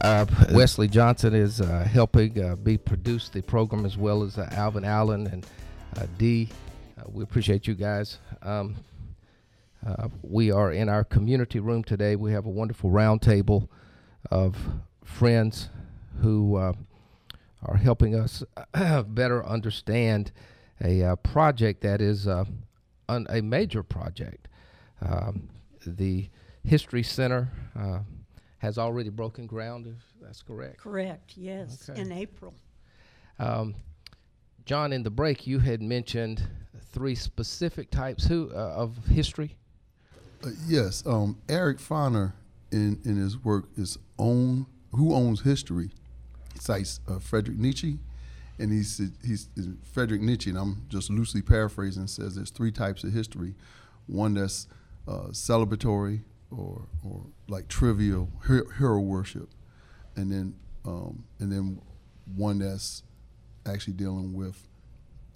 Uh, 0.00 0.24
Wesley 0.52 0.88
Johnson 0.88 1.34
is 1.34 1.60
uh, 1.60 1.86
helping 1.90 2.42
uh, 2.42 2.56
be 2.56 2.78
produce 2.78 3.28
the 3.28 3.42
program 3.42 3.84
as 3.84 3.98
well 3.98 4.22
as 4.22 4.38
uh, 4.38 4.48
Alvin 4.52 4.84
Allen 4.84 5.26
and 5.26 5.46
uh, 5.98 6.06
Dee. 6.16 6.48
Uh, 6.98 7.02
we 7.08 7.22
appreciate 7.22 7.66
you 7.66 7.74
guys. 7.74 8.18
Um, 8.40 8.76
uh, 9.86 10.08
we 10.22 10.50
are 10.50 10.72
in 10.72 10.88
our 10.88 11.04
community 11.04 11.60
room 11.60 11.84
today. 11.84 12.16
We 12.16 12.32
have 12.32 12.46
a 12.46 12.50
wonderful 12.50 12.90
roundtable 12.90 13.68
of 14.30 14.56
friends 15.04 15.68
who 16.22 16.56
uh, 16.56 16.72
are 17.62 17.76
helping 17.76 18.14
us 18.14 18.42
better 19.06 19.44
understand 19.44 20.32
a 20.82 21.02
uh, 21.02 21.16
project 21.16 21.82
that 21.82 22.00
is 22.00 22.26
uh, 22.26 22.44
un- 23.06 23.26
a 23.28 23.42
major 23.42 23.82
project. 23.82 24.48
Um, 25.02 25.50
the 25.86 26.30
History 26.64 27.02
Center 27.02 27.50
uh, 27.78 28.00
has 28.60 28.78
already 28.78 29.08
broken 29.10 29.46
ground, 29.46 29.86
if 29.86 30.02
that's 30.22 30.42
correct. 30.42 30.78
Correct, 30.78 31.36
yes, 31.36 31.88
Okay. 31.88 32.00
in 32.00 32.12
April. 32.12 32.54
Um, 33.38 33.74
John, 34.66 34.92
in 34.92 35.02
the 35.02 35.10
break, 35.10 35.46
you 35.46 35.58
had 35.58 35.80
mentioned 35.82 36.42
three 36.92 37.14
specific 37.14 37.90
types 37.90 38.26
who, 38.26 38.50
uh, 38.54 38.58
of 38.58 38.96
history. 39.06 39.56
Uh, 40.44 40.50
yes, 40.66 41.02
um, 41.06 41.38
Eric 41.48 41.78
Foner 41.78 42.32
in, 42.70 42.98
in 43.04 43.16
his 43.16 43.36
work 43.42 43.64
is 43.76 43.98
own 44.18 44.66
who 44.92 45.14
owns 45.14 45.40
history. 45.42 45.90
He 46.52 46.58
cites 46.58 47.00
uh, 47.08 47.18
Frederick 47.18 47.58
Nietzsche, 47.58 47.98
and 48.58 48.70
he's 48.72 49.00
he's 49.24 49.48
Frederick 49.92 50.20
Nietzsche, 50.20 50.50
and 50.50 50.58
I'm 50.58 50.82
just 50.88 51.08
loosely 51.10 51.40
paraphrasing. 51.42 52.06
Says 52.06 52.34
there's 52.34 52.50
three 52.50 52.72
types 52.72 53.04
of 53.04 53.12
history. 53.12 53.54
One 54.06 54.34
that's 54.34 54.66
uh, 55.08 55.28
celebratory 55.30 56.20
or 56.50 56.86
or 57.04 57.26
like 57.48 57.68
trivial 57.68 58.30
hero, 58.46 59.00
worship, 59.00 59.50
and 60.16 60.30
then 60.30 60.54
um, 60.84 61.24
and 61.38 61.50
then 61.50 61.80
one 62.34 62.58
that's 62.58 63.02
actually 63.66 63.94
dealing 63.94 64.34
with 64.34 64.68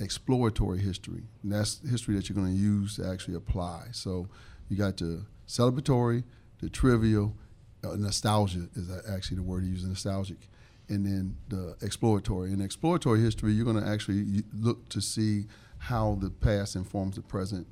exploratory 0.00 0.78
history. 0.78 1.22
And 1.42 1.52
that's 1.52 1.80
history 1.88 2.16
that 2.16 2.28
you're 2.28 2.36
going 2.36 2.54
to 2.54 2.60
use 2.60 2.96
to 2.96 3.06
actually 3.06 3.34
apply. 3.34 3.86
So 3.92 4.28
you 4.68 4.76
got 4.76 4.96
the 4.96 5.24
celebratory, 5.46 6.24
the 6.60 6.68
trivial, 6.68 7.36
uh, 7.84 7.96
nostalgia 7.96 8.68
is 8.74 8.90
actually 9.08 9.36
the 9.36 9.42
word 9.42 9.64
you 9.64 9.70
use, 9.70 9.84
nostalgic, 9.84 10.48
and 10.88 11.04
then 11.04 11.36
the 11.48 11.76
exploratory. 11.82 12.52
In 12.52 12.60
exploratory 12.60 13.20
history, 13.20 13.52
you're 13.52 13.64
going 13.64 13.82
to 13.82 13.88
actually 13.88 14.42
look 14.52 14.88
to 14.90 15.00
see 15.00 15.46
how 15.78 16.18
the 16.20 16.30
past 16.30 16.76
informs 16.76 17.16
the 17.16 17.22
present, 17.22 17.66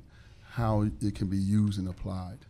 how 0.51 0.87
it 1.01 1.15
can 1.15 1.27
be 1.27 1.37
used 1.37 1.79
and 1.79 1.87
applied 1.87 2.45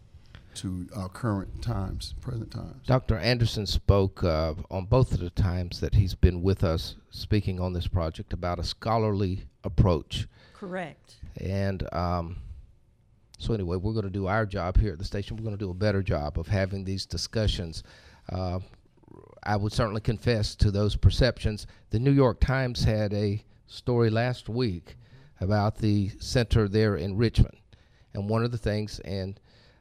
to 0.55 0.87
our 0.95 1.09
current 1.09 1.61
times, 1.61 2.13
present 2.21 2.51
times. 2.51 2.85
Dr. 2.85 3.17
Anderson 3.17 3.65
spoke 3.65 4.23
uh, 4.23 4.53
on 4.69 4.85
both 4.85 5.13
of 5.13 5.19
the 5.19 5.29
times 5.29 5.79
that 5.79 5.95
he's 5.95 6.15
been 6.15 6.41
with 6.41 6.63
us 6.63 6.95
speaking 7.09 7.59
on 7.59 7.73
this 7.73 7.87
project 7.87 8.33
about 8.33 8.59
a 8.59 8.63
scholarly 8.63 9.45
approach. 9.63 10.27
Correct. 10.53 11.15
And 11.37 11.87
um, 11.93 12.37
so, 13.37 13.53
anyway, 13.53 13.77
we're 13.77 13.93
going 13.93 14.05
to 14.05 14.09
do 14.09 14.27
our 14.27 14.45
job 14.45 14.77
here 14.77 14.93
at 14.93 14.99
the 14.99 15.05
station. 15.05 15.35
We're 15.35 15.43
going 15.43 15.57
to 15.57 15.65
do 15.65 15.71
a 15.71 15.75
better 15.75 16.01
job 16.01 16.39
of 16.39 16.47
having 16.47 16.83
these 16.83 17.05
discussions. 17.05 17.83
Uh, 18.31 18.59
I 19.43 19.57
would 19.57 19.73
certainly 19.73 20.01
confess 20.01 20.55
to 20.55 20.71
those 20.71 20.95
perceptions. 20.95 21.67
The 21.89 21.99
New 21.99 22.11
York 22.11 22.39
Times 22.39 22.83
had 22.83 23.13
a 23.13 23.43
story 23.67 24.09
last 24.09 24.49
week 24.49 24.95
about 25.41 25.77
the 25.77 26.11
center 26.19 26.67
there 26.67 26.95
in 26.95 27.17
Richmond. 27.17 27.57
And 28.13 28.29
one 28.29 28.43
of 28.43 28.51
the 28.51 28.57
things, 28.57 28.99
and 29.01 29.39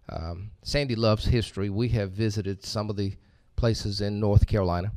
um, 0.08 0.50
Sandy 0.62 0.94
loves 0.94 1.24
history. 1.24 1.70
We 1.70 1.88
have 1.90 2.10
visited 2.10 2.64
some 2.64 2.90
of 2.90 2.96
the 2.96 3.14
places 3.56 4.00
in 4.00 4.20
North 4.20 4.46
Carolina. 4.46 4.92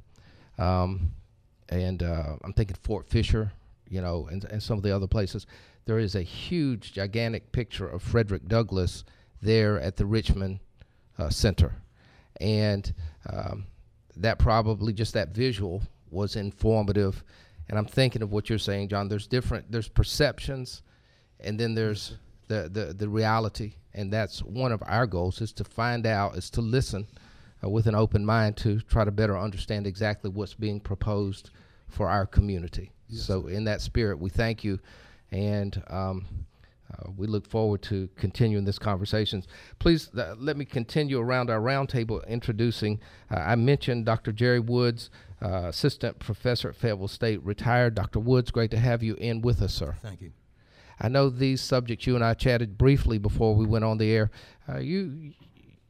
Um, 0.58 1.12
and 1.70 2.04
uh, 2.04 2.36
I'm 2.44 2.54
thinking 2.54 2.78
Fort 2.82 3.08
Fisher, 3.08 3.52
you 3.90 4.02
know, 4.02 4.28
and, 4.32 4.44
and 4.46 4.62
some 4.62 4.78
of 4.78 4.84
the 4.84 4.96
other 4.96 5.08
places. 5.08 5.46
There 5.86 6.00
is 6.00 6.16
a 6.16 6.22
huge, 6.22 6.94
gigantic 6.94 7.52
picture 7.52 7.88
of 7.88 8.02
Frederick 8.02 8.48
Douglass 8.48 9.04
there 9.42 9.80
at 9.80 9.98
the 9.98 10.06
Richmond 10.06 10.60
uh, 11.18 11.30
Center. 11.30 11.74
And 12.42 12.94
um, 13.32 13.66
that 14.18 14.40
probably, 14.40 14.94
just 14.94 15.14
that 15.14 15.30
visual, 15.30 15.84
was 16.10 16.36
informative. 16.36 17.24
And 17.70 17.78
I'm 17.78 17.86
thinking 17.86 18.22
of 18.22 18.32
what 18.32 18.50
you're 18.50 18.60
saying, 18.60 18.90
John. 18.90 19.08
There's 19.08 19.28
different, 19.28 19.72
there's 19.72 19.88
perceptions, 19.88 20.82
and 21.40 21.60
then 21.60 21.76
there's 21.76 22.18
the, 22.48 22.70
the, 22.72 22.94
the 22.94 23.10
reality. 23.10 23.74
And 23.94 24.12
that's 24.12 24.44
one 24.44 24.72
of 24.72 24.84
our 24.86 25.08
goals 25.08 25.42
is 25.42 25.54
to 25.54 25.64
find 25.64 26.06
out, 26.06 26.36
is 26.36 26.50
to 26.52 26.62
listen 26.62 27.08
uh, 27.64 27.70
with 27.70 27.88
an 27.88 27.96
open 27.96 28.26
mind 28.26 28.58
to 28.58 28.82
try 28.82 29.06
to 29.06 29.12
better 29.12 29.38
understand 29.38 29.88
exactly 29.88 30.30
what's 30.30 30.54
being 30.54 30.80
proposed 30.80 31.50
for 31.88 32.10
our 32.10 32.26
community. 32.26 32.92
so, 33.10 33.48
in 33.48 33.64
that 33.66 33.82
spirit, 33.82 34.20
we 34.20 34.30
thank 34.30 34.64
you, 34.64 34.80
and 35.32 35.82
um, 35.88 36.26
uh, 36.92 37.10
we 37.16 37.28
look 37.28 37.48
forward 37.48 37.82
to 37.84 38.10
continuing 38.16 38.66
this 38.66 38.80
conversation. 38.80 39.44
Please 39.80 40.10
uh, 40.18 40.36
let 40.38 40.58
me 40.58 40.66
continue 40.66 41.20
around 41.20 41.50
our 41.50 41.60
roundtable 41.60 42.26
introducing. 42.28 43.00
Uh, 43.32 43.38
I 43.38 43.56
mentioned 43.56 44.06
Dr. 44.06 44.32
Jerry 44.32 44.60
Woods, 44.60 45.10
uh, 45.42 45.68
assistant 45.68 46.20
professor 46.20 46.70
at 46.70 46.76
Fayetteville 46.76 47.08
State, 47.08 47.44
retired. 47.44 47.96
Dr. 47.96 48.20
Woods, 48.20 48.52
great 48.52 48.72
to 48.72 48.80
have 48.80 49.02
you 49.02 49.16
in 49.16 49.42
with 49.42 49.62
us, 49.62 49.74
sir. 49.74 49.96
Thank 50.02 50.22
you. 50.22 50.32
I 51.00 51.10
know 51.10 51.30
these 51.30 51.62
subjects 51.62 52.08
you 52.08 52.16
and 52.16 52.24
I 52.24 52.34
chatted 52.34 52.78
briefly 52.78 53.18
before 53.18 53.56
we 53.56 53.66
went 53.66 53.86
on 53.86 53.98
the 53.98 54.12
air. 54.12 54.32
Uh, 54.68 54.80
you 54.80 55.34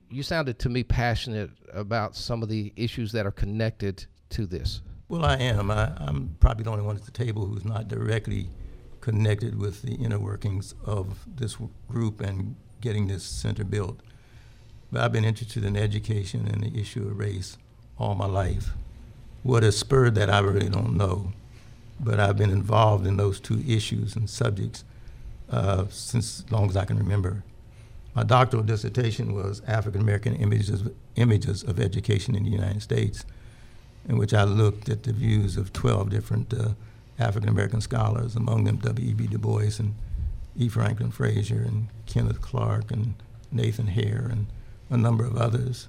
you 0.09 0.23
sounded 0.23 0.59
to 0.59 0.69
me 0.69 0.83
passionate 0.83 1.51
about 1.73 2.15
some 2.15 2.43
of 2.43 2.49
the 2.49 2.71
issues 2.75 3.11
that 3.11 3.25
are 3.25 3.31
connected 3.31 4.05
to 4.29 4.45
this. 4.45 4.81
Well, 5.07 5.25
I 5.25 5.35
am. 5.35 5.69
I, 5.69 5.91
I'm 5.97 6.35
probably 6.39 6.63
the 6.63 6.71
only 6.71 6.83
one 6.83 6.95
at 6.95 7.03
the 7.03 7.11
table 7.11 7.45
who's 7.45 7.65
not 7.65 7.87
directly 7.87 8.49
connected 9.01 9.59
with 9.59 9.81
the 9.81 9.93
inner 9.95 10.19
workings 10.19 10.73
of 10.83 11.25
this 11.27 11.57
group 11.87 12.21
and 12.21 12.55
getting 12.81 13.07
this 13.07 13.23
center 13.23 13.63
built. 13.63 13.99
But 14.91 15.01
I've 15.01 15.11
been 15.11 15.25
interested 15.25 15.63
in 15.63 15.75
education 15.75 16.47
and 16.47 16.63
the 16.63 16.79
issue 16.79 17.07
of 17.07 17.19
race 17.19 17.57
all 17.97 18.15
my 18.15 18.25
life. 18.25 18.71
What 19.43 19.63
has 19.63 19.77
spurred 19.77 20.15
that, 20.15 20.29
I 20.29 20.39
really 20.39 20.69
don't 20.69 20.97
know. 20.97 21.33
But 21.99 22.19
I've 22.19 22.37
been 22.37 22.49
involved 22.49 23.05
in 23.05 23.17
those 23.17 23.39
two 23.39 23.63
issues 23.67 24.15
and 24.15 24.29
subjects 24.29 24.83
uh, 25.49 25.85
since 25.89 26.39
as 26.39 26.51
long 26.51 26.69
as 26.69 26.77
I 26.77 26.85
can 26.85 26.97
remember. 26.97 27.43
My 28.15 28.23
doctoral 28.23 28.63
dissertation 28.63 29.33
was 29.33 29.61
African 29.67 30.01
American 30.01 30.35
images, 30.35 30.83
images 31.15 31.63
of 31.63 31.79
education 31.79 32.35
in 32.35 32.43
the 32.43 32.49
United 32.49 32.81
States 32.81 33.25
in 34.07 34.17
which 34.17 34.33
I 34.33 34.43
looked 34.43 34.89
at 34.89 35.03
the 35.03 35.13
views 35.13 35.57
of 35.57 35.73
12 35.73 36.09
different 36.09 36.53
uh, 36.53 36.69
African 37.17 37.49
American 37.49 37.81
scholars, 37.81 38.35
among 38.35 38.65
them 38.65 38.77
W.E.B. 38.77 39.27
Du 39.27 39.37
Bois 39.37 39.79
and 39.79 39.95
E. 40.57 40.69
Franklin 40.69 41.11
Frazier 41.11 41.61
and 41.61 41.87
Kenneth 42.05 42.41
Clark 42.41 42.91
and 42.91 43.15
Nathan 43.51 43.87
Hare 43.87 44.27
and 44.29 44.47
a 44.89 44.97
number 44.97 45.25
of 45.25 45.35
others, 45.37 45.87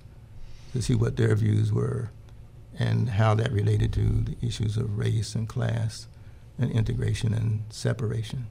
to 0.73 0.81
see 0.81 0.95
what 0.95 1.17
their 1.17 1.35
views 1.35 1.73
were 1.73 2.11
and 2.79 3.11
how 3.11 3.35
that 3.35 3.53
related 3.53 3.93
to 3.95 4.01
the 4.01 4.37
issues 4.47 4.77
of 4.77 4.99
race 4.99 5.35
and 5.35 5.49
class 5.49 6.07
and 6.59 6.71
integration 6.71 7.35
and 7.35 7.65
separation. 7.71 8.47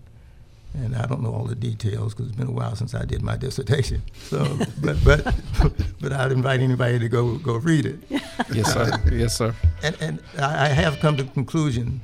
And 0.77 0.95
I 0.95 1.05
don't 1.05 1.21
know 1.21 1.33
all 1.33 1.45
the 1.45 1.55
details 1.55 2.13
because 2.13 2.27
it's 2.27 2.35
been 2.35 2.47
a 2.47 2.51
while 2.51 2.75
since 2.75 2.93
I 2.93 3.05
did 3.05 3.21
my 3.21 3.37
dissertation. 3.37 4.01
So, 4.15 4.57
but 4.81 4.97
but 5.03 5.35
but 6.01 6.11
I'd 6.11 6.31
invite 6.31 6.59
anybody 6.59 6.99
to 6.99 7.07
go 7.07 7.37
go 7.37 7.55
read 7.57 7.85
it. 7.85 7.99
Yes, 8.53 8.73
sir. 8.73 9.01
yes, 9.11 9.35
sir. 9.35 9.55
And, 9.81 9.95
and 10.01 10.19
I 10.37 10.65
I 10.65 10.67
have 10.69 10.99
come 10.99 11.15
to 11.17 11.23
the 11.23 11.31
conclusion 11.31 12.01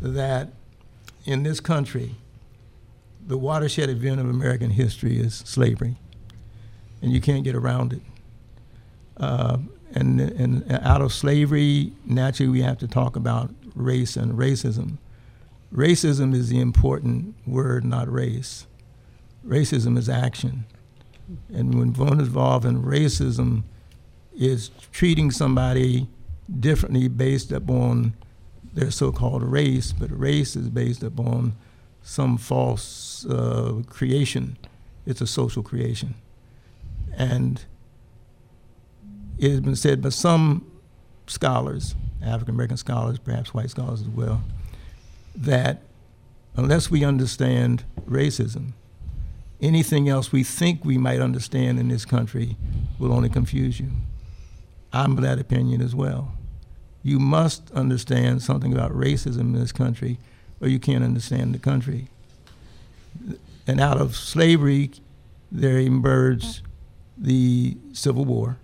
that 0.00 0.48
in 1.24 1.42
this 1.42 1.60
country, 1.60 2.14
the 3.26 3.36
watershed 3.36 3.90
event 3.90 4.20
of 4.20 4.28
American 4.28 4.70
history 4.70 5.18
is 5.18 5.34
slavery, 5.34 5.96
and 7.02 7.12
you 7.12 7.20
can't 7.20 7.44
get 7.44 7.54
around 7.54 7.92
it. 7.92 8.02
Uh, 9.16 9.58
and, 9.94 10.20
and 10.20 10.70
out 10.72 11.02
of 11.02 11.12
slavery, 11.12 11.92
naturally, 12.06 12.50
we 12.52 12.62
have 12.62 12.78
to 12.78 12.88
talk 12.88 13.16
about 13.16 13.50
race 13.74 14.16
and 14.16 14.32
racism. 14.38 14.98
Racism 15.72 16.34
is 16.34 16.48
the 16.48 16.60
important 16.60 17.34
word, 17.46 17.84
not 17.84 18.10
race. 18.10 18.66
Racism 19.46 19.98
is 19.98 20.08
action. 20.08 20.64
And 21.52 21.78
when 21.78 21.92
one 21.92 22.20
is 22.20 22.28
involved 22.28 22.64
in 22.64 22.82
racism, 22.82 23.64
is 24.38 24.70
treating 24.92 25.30
somebody 25.30 26.08
differently 26.60 27.08
based 27.08 27.52
upon 27.52 28.14
their 28.72 28.90
so-called 28.90 29.42
race, 29.42 29.92
but 29.92 30.16
race 30.16 30.54
is 30.54 30.68
based 30.68 31.02
upon 31.02 31.54
some 32.02 32.38
false 32.38 33.26
uh, 33.26 33.82
creation. 33.88 34.56
It's 35.04 35.20
a 35.20 35.26
social 35.26 35.62
creation, 35.62 36.14
and 37.16 37.64
it 39.38 39.50
has 39.50 39.60
been 39.60 39.76
said 39.76 40.00
by 40.02 40.10
some 40.10 40.70
scholars, 41.26 41.94
African 42.22 42.54
American 42.54 42.76
scholars, 42.76 43.18
perhaps 43.18 43.52
white 43.52 43.70
scholars 43.70 44.02
as 44.02 44.08
well, 44.08 44.42
that 45.38 45.82
unless 46.56 46.90
we 46.90 47.04
understand 47.04 47.84
racism, 48.08 48.72
anything 49.60 50.08
else 50.08 50.32
we 50.32 50.42
think 50.42 50.84
we 50.84 50.98
might 50.98 51.20
understand 51.20 51.78
in 51.78 51.88
this 51.88 52.04
country 52.04 52.56
will 52.98 53.12
only 53.12 53.28
confuse 53.28 53.78
you. 53.78 53.90
I'm 54.92 55.12
of 55.12 55.22
that 55.22 55.38
opinion 55.38 55.80
as 55.80 55.94
well. 55.94 56.32
You 57.02 57.18
must 57.18 57.70
understand 57.72 58.42
something 58.42 58.72
about 58.72 58.92
racism 58.92 59.40
in 59.40 59.52
this 59.52 59.72
country, 59.72 60.18
or 60.60 60.68
you 60.68 60.78
can't 60.78 61.04
understand 61.04 61.54
the 61.54 61.58
country. 61.58 62.08
And 63.66 63.80
out 63.80 64.00
of 64.00 64.16
slavery, 64.16 64.90
there 65.52 65.78
emerged 65.78 66.62
the 67.16 67.76
Civil 67.92 68.24
War. 68.24 68.56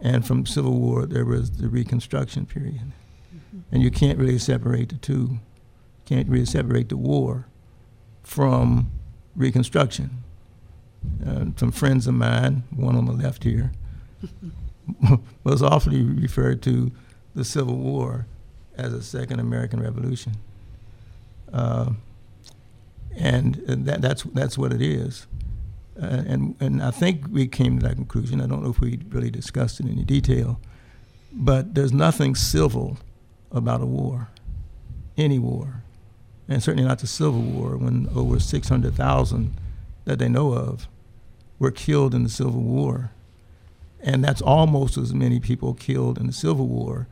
And 0.00 0.26
from 0.26 0.46
Civil 0.46 0.78
War, 0.78 1.06
there 1.06 1.24
was 1.24 1.50
the 1.50 1.68
Reconstruction 1.68 2.46
period. 2.46 2.92
And 3.70 3.82
you 3.82 3.90
can't 3.90 4.18
really 4.18 4.38
separate 4.38 4.88
the 4.88 4.96
two. 4.96 5.38
Can't 6.12 6.28
really 6.28 6.44
separate 6.44 6.90
the 6.90 6.98
war 6.98 7.46
from 8.22 8.90
Reconstruction. 9.34 10.10
Uh, 11.26 11.46
some 11.56 11.72
friends 11.72 12.06
of 12.06 12.12
mine, 12.12 12.64
one 12.70 12.96
on 12.96 13.06
the 13.06 13.12
left 13.12 13.44
here, 13.44 13.72
was 15.42 15.62
often 15.62 16.20
referred 16.20 16.60
to 16.64 16.92
the 17.34 17.46
Civil 17.46 17.78
War 17.78 18.26
as 18.76 18.92
a 18.92 19.02
second 19.02 19.40
American 19.40 19.80
Revolution. 19.80 20.34
Uh, 21.50 21.92
and, 23.16 23.56
and 23.66 23.86
that, 23.86 24.02
that's, 24.02 24.24
that's 24.24 24.58
what 24.58 24.70
it 24.70 24.82
is. 24.82 25.26
Uh, 25.98 26.24
and, 26.26 26.56
and 26.60 26.82
I 26.82 26.90
think 26.90 27.24
we 27.30 27.46
came 27.46 27.78
to 27.78 27.88
that 27.88 27.94
conclusion. 27.94 28.42
I 28.42 28.46
don't 28.46 28.62
know 28.62 28.68
if 28.68 28.80
we 28.80 29.00
really 29.08 29.30
discussed 29.30 29.80
it 29.80 29.86
in 29.86 29.92
any 29.92 30.04
detail, 30.04 30.60
but 31.32 31.74
there's 31.74 31.94
nothing 31.94 32.34
civil 32.34 32.98
about 33.50 33.80
a 33.80 33.86
war, 33.86 34.28
any 35.16 35.38
war, 35.38 35.81
and 36.52 36.62
certainly 36.62 36.86
not 36.86 36.98
the 36.98 37.06
Civil 37.06 37.40
War 37.40 37.76
when 37.76 38.08
over 38.14 38.38
600,000 38.38 39.54
that 40.04 40.18
they 40.18 40.28
know 40.28 40.52
of 40.52 40.86
were 41.58 41.70
killed 41.70 42.14
in 42.14 42.24
the 42.24 42.28
Civil 42.28 42.60
War. 42.60 43.10
And 44.00 44.22
that's 44.22 44.42
almost 44.42 44.98
as 44.98 45.14
many 45.14 45.40
people 45.40 45.74
killed 45.74 46.18
in 46.18 46.26
the 46.26 46.32
Civil 46.32 46.66
War 46.66 47.06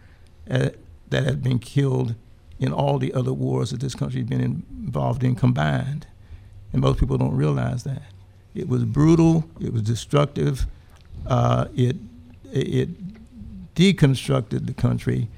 uh, 0.51 0.71
that 1.09 1.25
had 1.25 1.43
been 1.43 1.59
killed 1.59 2.17
in 2.59 2.73
all 2.73 2.99
the 2.99 3.15
other 3.15 3.33
wars 3.33 3.71
that 3.71 3.81
this 3.81 3.95
country 3.95 4.21
has 4.21 4.29
been 4.29 4.43
involved 4.43 5.25
in 5.25 5.35
combined. 5.35 6.07
And 6.73 6.83
most 6.83 7.01
people 7.01 7.17
don't 7.17 7.35
realize 7.35 7.85
that. 7.85 8.03
It 8.55 8.69
was 8.69 8.85
brutal, 8.85 9.49
it 9.61 9.73
was 9.73 9.83
destructive, 9.83 10.67
uh, 11.27 11.67
it, 11.75 11.97
it 12.53 12.89
deconstructed 13.75 14.67
the 14.67 14.75
country, 14.75 15.29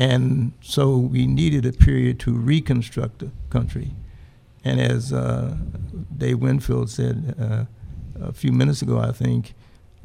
and 0.00 0.52
so 0.62 0.96
we 0.96 1.26
needed 1.26 1.66
a 1.66 1.72
period 1.72 2.18
to 2.20 2.32
reconstruct 2.32 3.18
the 3.18 3.30
country. 3.50 3.90
And 4.64 4.80
as 4.80 5.12
uh, 5.12 5.54
Dave 6.16 6.38
Winfield 6.38 6.88
said 6.88 7.34
uh, 7.38 7.64
a 8.18 8.32
few 8.32 8.50
minutes 8.50 8.80
ago, 8.80 8.98
I 8.98 9.12
think, 9.12 9.52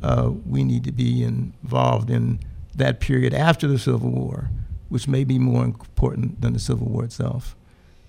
uh, 0.03 0.31
we 0.45 0.65
need 0.65 0.83
to 0.83 0.91
be 0.91 1.23
involved 1.23 2.09
in 2.09 2.39
that 2.75 2.99
period 2.99 3.33
after 3.33 3.69
the 3.69 3.79
Civil 3.79 4.09
War, 4.09 4.49
which 4.89 5.07
may 5.07 5.23
be 5.23 5.39
more 5.39 5.63
important 5.63 6.41
than 6.41 6.51
the 6.51 6.59
Civil 6.59 6.87
War 6.87 7.05
itself, 7.05 7.55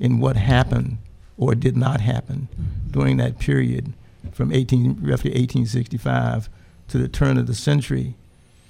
in 0.00 0.18
what 0.18 0.34
happened 0.34 0.98
or 1.38 1.54
did 1.54 1.76
not 1.76 2.00
happen 2.00 2.48
during 2.90 3.16
that 3.18 3.38
period 3.38 3.92
from 4.32 4.52
18, 4.52 4.94
roughly 4.94 5.30
1865 5.30 6.48
to 6.88 6.98
the 6.98 7.08
turn 7.08 7.38
of 7.38 7.46
the 7.46 7.54
century 7.54 8.16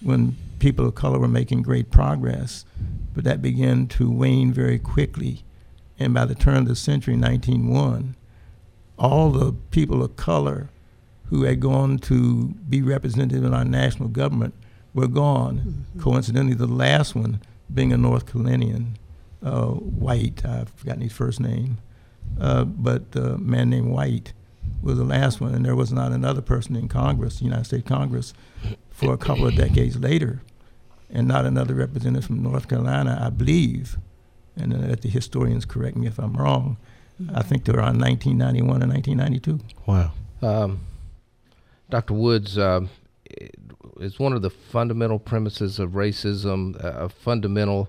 when 0.01 0.37
people 0.59 0.87
of 0.87 0.95
color 0.95 1.19
were 1.19 1.29
making 1.29 1.63
great 1.63 1.91
progress. 1.91 2.65
But 3.15 3.25
that 3.25 3.41
began 3.41 3.87
to 3.89 4.11
wane 4.11 4.53
very 4.53 4.79
quickly. 4.79 5.43
And 5.99 6.13
by 6.13 6.27
the 6.27 6.35
turn 6.35 6.59
of 6.59 6.69
the 6.69 6.77
century, 6.77 7.15
1901, 7.15 8.15
all 8.99 9.31
the 9.31 9.53
people 9.71 10.03
of 10.03 10.17
color 10.17 10.71
who 11.29 11.45
had 11.45 11.61
gone 11.61 11.99
to 11.99 12.49
be 12.69 12.83
represented 12.83 13.43
in 13.43 13.53
our 13.53 13.65
national 13.65 14.09
government 14.09 14.55
were 14.95 15.09
gone. 15.09 15.59
Mm-hmm. 15.59 16.01
Coincidentally, 16.01 16.55
the 16.55 16.67
last 16.67 17.15
one 17.15 17.41
being 17.73 17.93
a 17.93 17.97
North 17.97 18.27
Carolinian, 18.27 18.97
uh, 19.43 19.67
White, 19.67 20.45
I've 20.45 20.71
forgotten 20.71 21.03
his 21.03 21.13
first 21.13 21.41
name, 21.41 21.79
uh, 22.41 22.65
but 22.65 23.15
a 23.15 23.39
man 23.39 23.71
named 23.71 23.91
White 23.91 24.33
was 24.83 24.99
the 24.99 25.05
last 25.05 25.41
one, 25.41 25.55
and 25.55 25.65
there 25.65 25.77
was 25.77 25.93
not 25.93 26.13
another 26.13 26.43
person 26.43 26.77
in 26.77 26.89
Congress, 26.89 27.39
the 27.39 27.45
United 27.45 27.65
States 27.65 27.89
Congress, 27.89 28.35
for 28.91 29.13
a 29.13 29.19
couple 29.19 29.47
of 29.47 29.57
decades 29.57 29.99
later, 29.99 30.43
and 31.11 31.27
not 31.27 31.45
another 31.45 31.75
representative 31.75 32.27
from 32.27 32.43
North 32.43 32.69
Carolina, 32.69 33.19
I 33.21 33.31
believe, 33.31 33.99
and 34.57 34.89
let 34.89 35.03
the 35.03 35.09
historians 35.09 35.65
correct 35.65 35.97
me 35.97 36.07
if 36.07 36.19
I'm 36.19 36.35
wrong. 36.35 36.77
I 37.35 37.43
think 37.43 37.65
they 37.65 37.73
were 37.73 37.81
on 37.81 37.99
1991 37.99 38.83
and 38.83 38.93
1992. 38.93 39.61
Wow. 39.87 40.13
Um, 40.43 40.81
Dr. 41.89 42.15
Woods, 42.15 42.59
uh, 42.59 42.87
is 44.01 44.19
one 44.19 44.33
of 44.33 44.43
the 44.43 44.51
fundamental 44.51 45.19
premises 45.19 45.79
of 45.79 45.91
racism, 45.93 46.83
uh, 46.85 47.05
a 47.05 47.09
fundamental, 47.09 47.89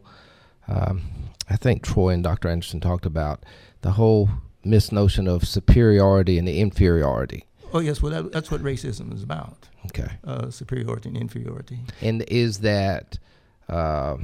um, 0.68 1.02
I 1.50 1.58
think 1.58 1.84
Troy 1.84 2.10
and 2.10 2.24
Dr. 2.24 2.48
Anderson 2.48 2.80
talked 2.80 3.06
about 3.06 3.44
the 3.82 3.92
whole 3.92 4.30
misnotion 4.66 5.28
of 5.28 5.48
superiority 5.48 6.38
and 6.38 6.48
inferiority. 6.48 7.46
Oh 7.74 7.80
yes, 7.80 8.02
well 8.02 8.12
that, 8.12 8.32
that's 8.32 8.50
what 8.52 8.62
racism 8.62 9.14
is 9.14 9.24
about. 9.24 9.68
Okay. 9.88 10.10
Uh, 10.24 10.50
superiority 10.50 11.10
and 11.10 11.18
inferiority. 11.18 11.80
And 12.02 12.24
is 12.28 12.60
that 12.60 13.20
uh, 13.70 14.16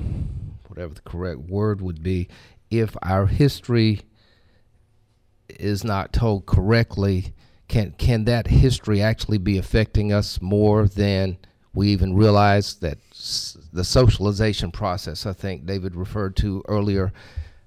whatever 0.68 0.94
the 0.94 1.02
correct 1.02 1.40
word 1.42 1.82
would 1.82 2.02
be, 2.04 2.28
if 2.72 2.96
our 3.02 3.28
history 3.28 4.02
is 5.50 5.84
not 5.84 6.14
told 6.14 6.46
correctly, 6.46 7.34
can 7.68 7.92
can 7.98 8.26
that 8.26 8.48
history 8.48 9.02
actually 9.02 9.38
be 9.38 9.58
affecting 9.58 10.12
us 10.12 10.42
more 10.42 10.88
than 10.88 11.38
we 11.74 11.90
even 11.90 12.14
realize 12.16 12.76
that 12.76 12.98
s- 13.12 13.58
the 13.72 13.84
socialization 13.84 14.72
process? 14.72 15.26
I 15.26 15.34
think 15.34 15.66
David 15.66 15.96
referred 15.96 16.36
to 16.38 16.64
earlier. 16.68 17.12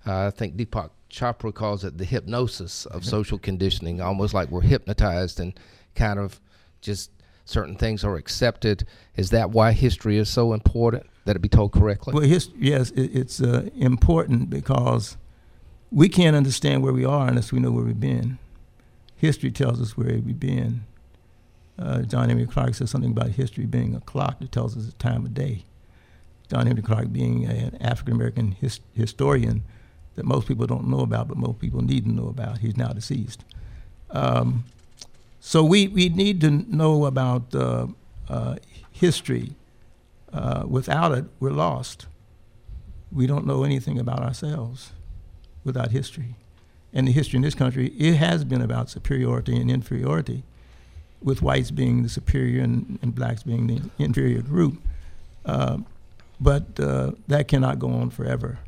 Uh, 0.06 0.26
I 0.26 0.30
think 0.30 0.56
Deepak 0.56 0.90
Chopra 1.16 1.54
calls 1.54 1.82
it 1.82 1.96
the 1.96 2.04
hypnosis 2.04 2.84
of 2.86 3.04
social 3.04 3.38
conditioning, 3.38 4.02
almost 4.02 4.34
like 4.34 4.50
we're 4.50 4.60
hypnotized 4.60 5.40
and 5.40 5.58
kind 5.94 6.18
of 6.18 6.40
just 6.82 7.10
certain 7.46 7.74
things 7.74 8.04
are 8.04 8.16
accepted. 8.16 8.86
Is 9.16 9.30
that 9.30 9.50
why 9.50 9.72
history 9.72 10.18
is 10.18 10.28
so 10.28 10.52
important 10.52 11.06
that 11.24 11.34
it 11.34 11.38
be 11.38 11.48
told 11.48 11.72
correctly? 11.72 12.12
Well, 12.12 12.22
his, 12.22 12.50
yes, 12.58 12.90
it, 12.90 13.16
it's 13.16 13.40
uh, 13.40 13.70
important 13.74 14.50
because 14.50 15.16
we 15.90 16.10
can't 16.10 16.36
understand 16.36 16.82
where 16.82 16.92
we 16.92 17.06
are 17.06 17.28
unless 17.28 17.50
we 17.50 17.60
know 17.60 17.70
where 17.70 17.84
we've 17.84 17.98
been. 17.98 18.38
History 19.16 19.50
tells 19.50 19.80
us 19.80 19.96
where 19.96 20.18
we've 20.18 20.38
been. 20.38 20.84
Uh, 21.78 22.02
John 22.02 22.28
Henrik 22.28 22.50
Clarke 22.50 22.74
says 22.74 22.90
something 22.90 23.12
about 23.12 23.30
history 23.30 23.64
being 23.64 23.94
a 23.94 24.00
clock 24.00 24.40
that 24.40 24.52
tells 24.52 24.76
us 24.76 24.84
the 24.84 24.92
time 24.92 25.24
of 25.24 25.32
day. 25.32 25.64
John 26.50 26.66
Henrik 26.66 26.84
Clarke, 26.84 27.10
being 27.10 27.46
a, 27.46 27.54
an 27.54 27.78
African 27.80 28.12
American 28.12 28.52
his, 28.52 28.80
historian 28.92 29.64
that 30.16 30.24
most 30.24 30.48
people 30.48 30.66
don't 30.66 30.88
know 30.88 31.00
about, 31.00 31.28
but 31.28 31.36
most 31.36 31.58
people 31.58 31.82
need 31.82 32.04
to 32.04 32.10
know 32.10 32.28
about. 32.28 32.58
He's 32.58 32.76
now 32.76 32.88
deceased. 32.88 33.44
Um, 34.10 34.64
so 35.40 35.62
we, 35.62 35.88
we 35.88 36.08
need 36.08 36.40
to 36.40 36.50
know 36.50 37.04
about 37.04 37.54
uh, 37.54 37.86
uh, 38.28 38.56
history. 38.90 39.52
Uh, 40.32 40.64
without 40.66 41.12
it, 41.12 41.26
we're 41.38 41.50
lost. 41.50 42.06
We 43.12 43.26
don't 43.26 43.46
know 43.46 43.62
anything 43.62 43.98
about 43.98 44.20
ourselves 44.20 44.92
without 45.64 45.90
history. 45.90 46.34
And 46.92 47.06
the 47.06 47.12
history 47.12 47.36
in 47.36 47.42
this 47.42 47.54
country, 47.54 47.88
it 47.98 48.14
has 48.14 48.44
been 48.44 48.62
about 48.62 48.88
superiority 48.90 49.56
and 49.56 49.70
inferiority, 49.70 50.42
with 51.22 51.42
whites 51.42 51.70
being 51.70 52.02
the 52.02 52.08
superior 52.08 52.62
and, 52.62 52.98
and 53.02 53.14
blacks 53.14 53.42
being 53.42 53.66
the 53.66 53.82
inferior 53.98 54.42
group. 54.42 54.78
Uh, 55.44 55.78
but 56.40 56.78
uh, 56.80 57.12
that 57.28 57.48
cannot 57.48 57.78
go 57.78 57.90
on 57.90 58.10
forever 58.10 58.58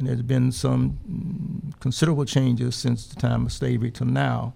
and 0.00 0.08
there's 0.08 0.22
been 0.22 0.50
some 0.50 1.72
considerable 1.78 2.24
changes 2.24 2.74
since 2.74 3.06
the 3.06 3.20
time 3.20 3.46
of 3.46 3.52
slavery 3.52 3.90
till 3.90 4.06
now, 4.06 4.54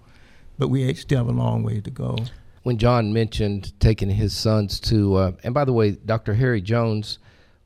but 0.57 0.67
we 0.69 0.91
still 0.95 1.19
have 1.19 1.27
a 1.27 1.31
long 1.37 1.63
way 1.63 1.79
to 1.79 1.89
go. 1.91 2.17
When 2.63 2.77
John 2.79 3.13
mentioned 3.13 3.79
taking 3.79 4.09
his 4.09 4.33
sons 4.33 4.79
to, 4.81 5.15
uh, 5.15 5.31
and 5.43 5.53
by 5.53 5.63
the 5.65 5.73
way, 5.73 5.91
Dr. 5.91 6.33
Harry 6.33 6.61
Jones, 6.61 7.19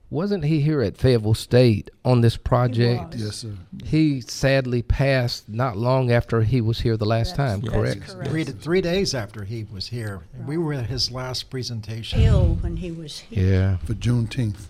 wasn't 0.10 0.44
he 0.44 0.60
here 0.60 0.82
at 0.82 0.98
Fayetteville 0.98 1.36
State 1.36 1.90
on 2.04 2.20
this 2.20 2.36
project? 2.36 3.16
Yes, 3.16 3.38
sir. 3.38 3.54
He 3.86 4.20
sadly 4.20 4.82
passed 4.82 5.48
not 5.48 5.78
long 5.78 6.12
after 6.12 6.42
he 6.42 6.60
was 6.60 6.82
here 6.82 6.98
the 6.98 7.06
last 7.06 7.38
That's- 7.38 7.54
time, 7.54 7.62
Yes. 7.64 7.74
correct? 7.74 8.08
correct. 8.10 8.30
Three, 8.30 8.44
three 8.44 8.82
days 8.82 9.14
after 9.14 9.46
he 9.46 9.66
was 9.72 9.88
here. 9.88 10.20
We 10.46 10.58
were 10.58 10.74
at 10.74 10.88
his 10.88 11.12
last 11.12 11.50
presentation. 11.50 12.20
Ill 12.20 12.58
when 12.60 12.76
he 12.78 12.92
was 12.92 13.20
here. 13.20 13.46
Yeah. 13.46 13.78
For 13.86 13.94
Juneteenth 13.94 14.66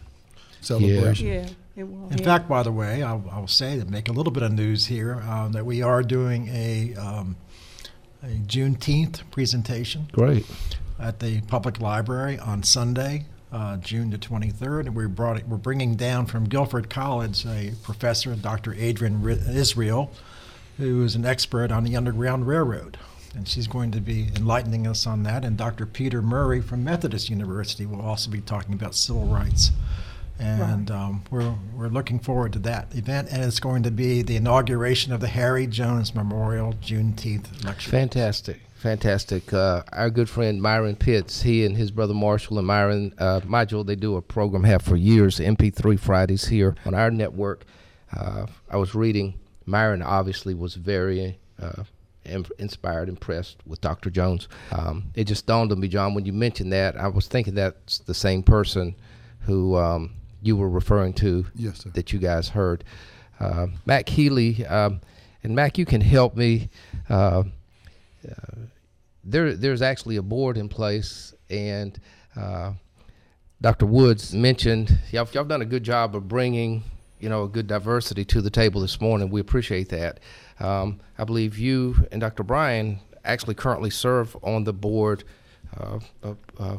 celebration. 0.61 1.27
Yeah, 1.27 1.47
it 1.79 1.87
was. 1.87 2.11
In 2.11 2.17
Yeah. 2.19 2.25
fact, 2.25 2.47
by 2.49 2.63
the 2.63 2.71
way, 2.71 3.01
I'll, 3.03 3.23
I'll 3.31 3.47
say 3.47 3.79
to 3.79 3.85
make 3.85 4.09
a 4.09 4.11
little 4.13 4.31
bit 4.31 4.43
of 4.43 4.51
news 4.51 4.85
here 4.87 5.21
um, 5.21 5.51
that 5.53 5.65
we 5.65 5.81
are 5.81 6.03
doing 6.03 6.47
a, 6.49 6.93
um, 6.95 7.35
a 8.23 8.27
Juneteenth 8.27 9.21
presentation 9.31 10.07
Great. 10.11 10.45
at 10.99 11.19
the 11.19 11.41
public 11.41 11.79
library 11.79 12.37
on 12.37 12.63
Sunday, 12.63 13.25
uh, 13.51 13.77
June 13.77 14.09
the 14.09 14.17
23rd. 14.17 14.87
And 14.87 14.95
we 14.95 15.07
brought 15.07 15.37
it, 15.37 15.47
we're 15.47 15.57
bringing 15.57 15.95
down 15.95 16.25
from 16.25 16.45
Guilford 16.45 16.89
College 16.89 17.45
a 17.45 17.73
professor, 17.83 18.35
Dr. 18.35 18.73
Adrienne 18.73 19.21
Ri- 19.21 19.39
Israel, 19.49 20.11
who 20.77 21.03
is 21.03 21.15
an 21.15 21.25
expert 21.25 21.71
on 21.71 21.83
the 21.83 21.95
Underground 21.95 22.47
Railroad. 22.47 22.97
and 23.35 23.47
she's 23.47 23.67
going 23.67 23.91
to 23.91 24.01
be 24.01 24.29
enlightening 24.35 24.87
us 24.87 25.05
on 25.05 25.21
that. 25.23 25.45
And 25.45 25.55
Dr. 25.55 25.85
Peter 25.85 26.19
Murray 26.21 26.61
from 26.61 26.83
Methodist 26.83 27.29
University 27.29 27.85
will 27.85 28.01
also 28.01 28.31
be 28.31 28.41
talking 28.41 28.73
about 28.73 28.95
civil 28.95 29.25
rights. 29.25 29.69
And 30.39 30.89
um, 30.89 31.23
we're, 31.29 31.53
we're 31.75 31.89
looking 31.89 32.19
forward 32.19 32.53
to 32.53 32.59
that 32.59 32.95
event. 32.95 33.27
And 33.31 33.43
it's 33.43 33.59
going 33.59 33.83
to 33.83 33.91
be 33.91 34.21
the 34.21 34.37
inauguration 34.37 35.11
of 35.11 35.19
the 35.19 35.27
Harry 35.27 35.67
Jones 35.67 36.15
Memorial 36.15 36.73
Juneteenth 36.73 37.63
lecture. 37.65 37.89
Fantastic, 37.89 38.61
fantastic. 38.75 39.51
Uh, 39.53 39.83
our 39.91 40.09
good 40.09 40.29
friend 40.29 40.61
Myron 40.61 40.95
Pitts, 40.95 41.41
he 41.41 41.65
and 41.65 41.75
his 41.75 41.91
brother 41.91 42.13
Marshall 42.13 42.57
and 42.57 42.67
Myron 42.67 43.13
uh, 43.17 43.41
Module, 43.41 43.85
they 43.85 43.95
do 43.95 44.15
a 44.15 44.21
program 44.21 44.63
have 44.63 44.81
for 44.81 44.95
years, 44.95 45.39
MP3 45.39 45.99
Fridays 45.99 46.47
here 46.47 46.75
on 46.85 46.93
our 46.93 47.11
network. 47.11 47.65
Uh, 48.15 48.45
I 48.69 48.77
was 48.77 48.95
reading, 48.95 49.39
Myron 49.65 50.01
obviously 50.01 50.53
was 50.53 50.75
very 50.75 51.37
uh, 51.61 51.83
im- 52.25 52.45
inspired, 52.57 53.09
impressed 53.09 53.57
with 53.65 53.81
Dr. 53.81 54.09
Jones. 54.09 54.47
Um, 54.71 55.11
it 55.15 55.25
just 55.25 55.45
dawned 55.45 55.71
on 55.71 55.79
me, 55.79 55.87
John, 55.87 56.13
when 56.13 56.25
you 56.25 56.33
mentioned 56.33 56.71
that, 56.73 56.97
I 56.97 57.07
was 57.07 57.27
thinking 57.27 57.55
that's 57.55 57.99
the 57.99 58.13
same 58.13 58.41
person 58.41 58.95
who 59.41 59.75
um, 59.75 60.15
you 60.41 60.55
were 60.57 60.69
referring 60.69 61.13
to 61.13 61.45
Yes, 61.55 61.79
sir. 61.83 61.89
that 61.91 62.13
you 62.13 62.19
guys 62.19 62.49
heard. 62.49 62.83
Uh, 63.39 63.67
Mac 63.85 64.09
Healy, 64.09 64.65
um, 64.65 65.01
and 65.43 65.55
Mac, 65.55 65.77
you 65.77 65.85
can 65.85 66.01
help 66.01 66.35
me. 66.35 66.69
Uh, 67.09 67.43
there, 69.23 69.53
there's 69.55 69.81
actually 69.81 70.15
a 70.17 70.21
board 70.21 70.57
in 70.57 70.69
place, 70.69 71.33
and 71.49 71.99
uh, 72.35 72.71
Dr. 73.61 73.85
Woods 73.85 74.33
mentioned 74.33 74.97
y'all, 75.11 75.27
y'all 75.33 75.43
done 75.43 75.61
a 75.61 75.65
good 75.65 75.83
job 75.83 76.15
of 76.15 76.27
bringing, 76.27 76.83
you 77.19 77.29
know, 77.29 77.43
a 77.43 77.47
good 77.47 77.67
diversity 77.67 78.25
to 78.25 78.41
the 78.41 78.49
table 78.49 78.81
this 78.81 78.99
morning. 79.01 79.29
We 79.29 79.41
appreciate 79.41 79.89
that. 79.89 80.19
Um, 80.59 80.99
I 81.17 81.23
believe 81.23 81.57
you 81.57 82.07
and 82.11 82.19
Dr. 82.21 82.43
Bryan 82.43 82.99
actually 83.23 83.55
currently 83.55 83.89
serve 83.89 84.35
on 84.43 84.63
the 84.63 84.73
board 84.73 85.23
uh, 85.77 85.99
uh, 86.59 86.77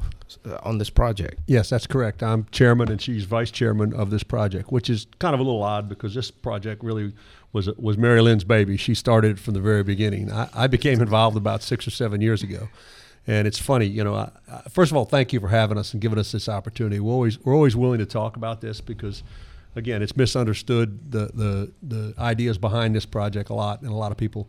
on 0.62 0.78
this 0.78 0.90
project. 0.90 1.40
Yes, 1.46 1.70
that's 1.70 1.86
correct. 1.86 2.22
I'm 2.22 2.46
chairman 2.50 2.90
and 2.90 3.00
she's 3.00 3.24
vice 3.24 3.50
chairman 3.50 3.92
of 3.94 4.10
this 4.10 4.22
project, 4.22 4.72
which 4.72 4.90
is 4.90 5.06
kind 5.18 5.34
of 5.34 5.40
a 5.40 5.42
little 5.42 5.62
odd 5.62 5.88
because 5.88 6.14
this 6.14 6.30
project 6.30 6.82
really 6.82 7.12
was 7.52 7.68
was 7.76 7.96
Mary 7.96 8.20
Lynn's 8.20 8.44
baby. 8.44 8.76
She 8.76 8.94
started 8.94 9.32
it 9.32 9.38
from 9.38 9.54
the 9.54 9.60
very 9.60 9.82
beginning. 9.82 10.30
I, 10.32 10.48
I 10.54 10.66
became 10.66 11.00
involved 11.00 11.36
about 11.36 11.62
six 11.62 11.86
or 11.86 11.90
seven 11.90 12.20
years 12.20 12.42
ago, 12.42 12.68
and 13.26 13.46
it's 13.46 13.58
funny, 13.58 13.86
you 13.86 14.04
know. 14.04 14.14
I, 14.14 14.30
I, 14.50 14.62
first 14.68 14.92
of 14.92 14.96
all, 14.96 15.04
thank 15.04 15.32
you 15.32 15.40
for 15.40 15.48
having 15.48 15.78
us 15.78 15.92
and 15.92 16.00
giving 16.00 16.18
us 16.18 16.32
this 16.32 16.48
opportunity. 16.48 17.00
We're 17.00 17.12
always 17.12 17.38
we're 17.40 17.54
always 17.54 17.76
willing 17.76 17.98
to 17.98 18.06
talk 18.06 18.36
about 18.36 18.60
this 18.60 18.80
because, 18.80 19.22
again, 19.76 20.02
it's 20.02 20.16
misunderstood 20.16 21.10
the 21.12 21.30
the 21.34 21.72
the 21.82 22.14
ideas 22.18 22.58
behind 22.58 22.94
this 22.94 23.06
project 23.06 23.50
a 23.50 23.54
lot, 23.54 23.82
and 23.82 23.90
a 23.90 23.96
lot 23.96 24.12
of 24.12 24.18
people. 24.18 24.48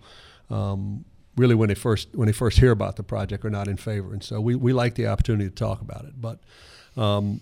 Um, 0.49 1.05
really 1.35 1.55
when 1.55 1.69
they 1.69 1.75
first 1.75 2.09
when 2.13 2.27
they 2.27 2.33
first 2.33 2.59
hear 2.59 2.71
about 2.71 2.95
the 2.95 3.03
project 3.03 3.45
are 3.45 3.49
not 3.49 3.67
in 3.67 3.77
favor. 3.77 4.13
And 4.13 4.23
so 4.23 4.41
we, 4.41 4.55
we 4.55 4.73
like 4.73 4.95
the 4.95 5.07
opportunity 5.07 5.49
to 5.49 5.55
talk 5.55 5.81
about 5.81 6.05
it. 6.05 6.13
But 6.19 6.39
um, 6.97 7.41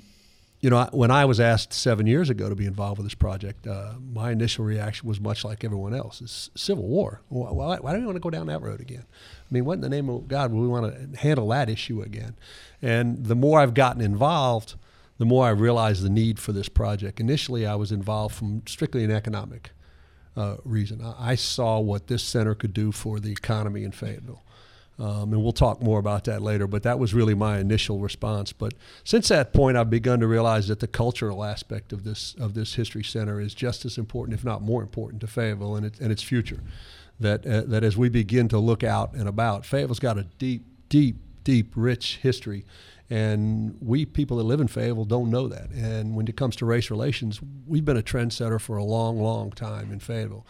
you 0.61 0.69
know 0.69 0.87
when 0.91 1.09
I 1.09 1.25
was 1.25 1.39
asked 1.39 1.73
seven 1.73 2.05
years 2.05 2.29
ago 2.29 2.49
to 2.49 2.55
be 2.55 2.65
involved 2.65 2.97
with 2.97 3.05
this 3.05 3.15
project 3.15 3.65
uh, 3.65 3.93
my 4.13 4.31
initial 4.31 4.65
reaction 4.65 5.07
was 5.07 5.19
much 5.19 5.43
like 5.43 5.63
everyone 5.63 5.93
else. 5.93 6.21
It's 6.21 6.49
civil 6.55 6.87
war. 6.87 7.21
Why, 7.29 7.51
why, 7.51 7.77
why 7.77 7.93
do 7.93 7.99
we 7.99 8.05
want 8.05 8.17
to 8.17 8.21
go 8.21 8.29
down 8.29 8.47
that 8.47 8.61
road 8.61 8.81
again? 8.81 9.05
I 9.07 9.53
mean 9.53 9.65
what 9.65 9.75
in 9.75 9.81
the 9.81 9.89
name 9.89 10.09
of 10.09 10.27
God 10.27 10.51
would 10.51 10.61
we 10.61 10.67
want 10.67 11.13
to 11.13 11.19
handle 11.19 11.47
that 11.49 11.69
issue 11.69 12.01
again? 12.01 12.35
And 12.81 13.25
the 13.25 13.35
more 13.35 13.59
I've 13.59 13.73
gotten 13.73 14.01
involved 14.01 14.75
the 15.17 15.25
more 15.25 15.45
I 15.45 15.49
realized 15.49 16.01
the 16.01 16.09
need 16.09 16.39
for 16.39 16.53
this 16.53 16.69
project. 16.69 17.19
Initially 17.19 17.65
I 17.65 17.75
was 17.75 17.91
involved 17.91 18.35
from 18.35 18.63
strictly 18.65 19.03
an 19.03 19.11
economic 19.11 19.71
uh, 20.35 20.57
reason. 20.63 21.03
I, 21.03 21.31
I 21.31 21.35
saw 21.35 21.79
what 21.79 22.07
this 22.07 22.23
center 22.23 22.55
could 22.55 22.73
do 22.73 22.91
for 22.91 23.19
the 23.19 23.31
economy 23.31 23.83
in 23.83 23.91
Fayetteville. 23.91 24.43
Um, 24.99 25.31
and 25.31 25.41
we'll 25.41 25.53
talk 25.53 25.81
more 25.81 25.97
about 25.97 26.25
that 26.25 26.41
later, 26.41 26.67
but 26.67 26.83
that 26.83 26.99
was 26.99 27.13
really 27.13 27.33
my 27.33 27.59
initial 27.59 27.99
response. 27.99 28.51
But 28.51 28.73
since 29.05 29.29
that 29.29 29.53
point, 29.53 29.77
I've 29.77 29.89
begun 29.89 30.19
to 30.19 30.27
realize 30.27 30.67
that 30.67 30.81
the 30.81 30.87
cultural 30.87 31.45
aspect 31.45 31.93
of 31.93 32.03
this 32.03 32.35
of 32.37 32.53
this 32.53 32.75
history 32.75 33.03
center 33.03 33.39
is 33.39 33.53
just 33.53 33.85
as 33.85 33.97
important, 33.97 34.37
if 34.37 34.43
not 34.43 34.61
more 34.61 34.81
important, 34.81 35.21
to 35.21 35.27
Fayetteville 35.27 35.77
and, 35.77 35.85
it, 35.85 35.99
and 36.01 36.11
its 36.11 36.21
future. 36.21 36.59
That 37.17 37.47
uh, 37.47 37.61
that 37.67 37.85
as 37.85 37.95
we 37.95 38.09
begin 38.09 38.49
to 38.49 38.59
look 38.59 38.83
out 38.83 39.13
and 39.13 39.29
about, 39.29 39.65
Fayetteville's 39.65 39.99
got 39.99 40.17
a 40.17 40.23
deep, 40.37 40.65
deep, 40.89 41.15
deep, 41.45 41.71
rich 41.75 42.17
history, 42.17 42.65
and 43.09 43.75
we 43.81 44.05
people 44.05 44.37
that 44.37 44.43
live 44.43 44.61
in 44.61 44.67
Fayetteville 44.67 45.05
don't 45.05 45.31
know 45.31 45.47
that. 45.47 45.71
And 45.71 46.15
when 46.15 46.27
it 46.27 46.37
comes 46.37 46.55
to 46.57 46.65
race 46.65 46.91
relations, 46.91 47.39
we've 47.65 47.85
been 47.85 47.97
a 47.97 48.03
trendsetter 48.03 48.61
for 48.61 48.77
a 48.77 48.83
long, 48.83 49.19
long 49.19 49.51
time 49.51 49.91
in 49.91 49.99
Fayetteville. 49.99 50.45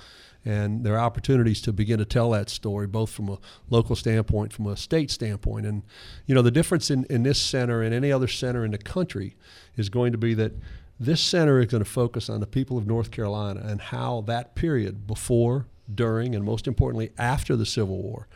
And 0.46 0.86
there 0.86 0.96
are 0.96 1.00
opportunities 1.00 1.62
to 1.64 1.74
begin 1.74 2.00
to 2.00 2.06
tell 2.06 2.32
that 2.32 2.50
story, 2.50 2.88
both 2.88 3.12
from 3.12 3.30
a 3.30 3.38
local 3.70 3.96
standpoint, 3.96 4.54
from 4.54 4.68
a 4.68 4.78
state 4.78 5.12
standpoint. 5.12 5.66
And, 5.66 5.84
you 6.26 6.36
know, 6.36 6.42
the 6.42 6.52
difference 6.52 6.90
in, 6.90 7.06
in 7.10 7.24
this 7.24 7.40
center 7.40 7.82
and 7.82 7.94
any 7.94 8.12
other 8.12 8.28
center 8.28 8.64
in 8.66 8.72
the 8.72 8.78
country 8.78 9.36
is 9.76 9.90
going 9.90 10.12
to 10.12 10.18
be 10.18 10.34
that 10.36 10.54
this 11.00 11.22
center 11.22 11.60
is 11.60 11.68
going 11.68 11.84
to 11.84 11.90
focus 11.90 12.30
on 12.30 12.40
the 12.40 12.48
people 12.48 12.78
of 12.78 12.88
North 12.88 13.12
Carolina 13.12 13.62
and 13.64 13.80
how 13.80 14.22
that 14.28 14.56
period 14.56 15.08
before, 15.08 15.68
during, 15.94 16.36
and 16.36 16.44
most 16.44 16.68
importantly, 16.68 17.12
after 17.18 17.56
the 17.56 17.66
Civil 17.66 18.02
War 18.02 18.28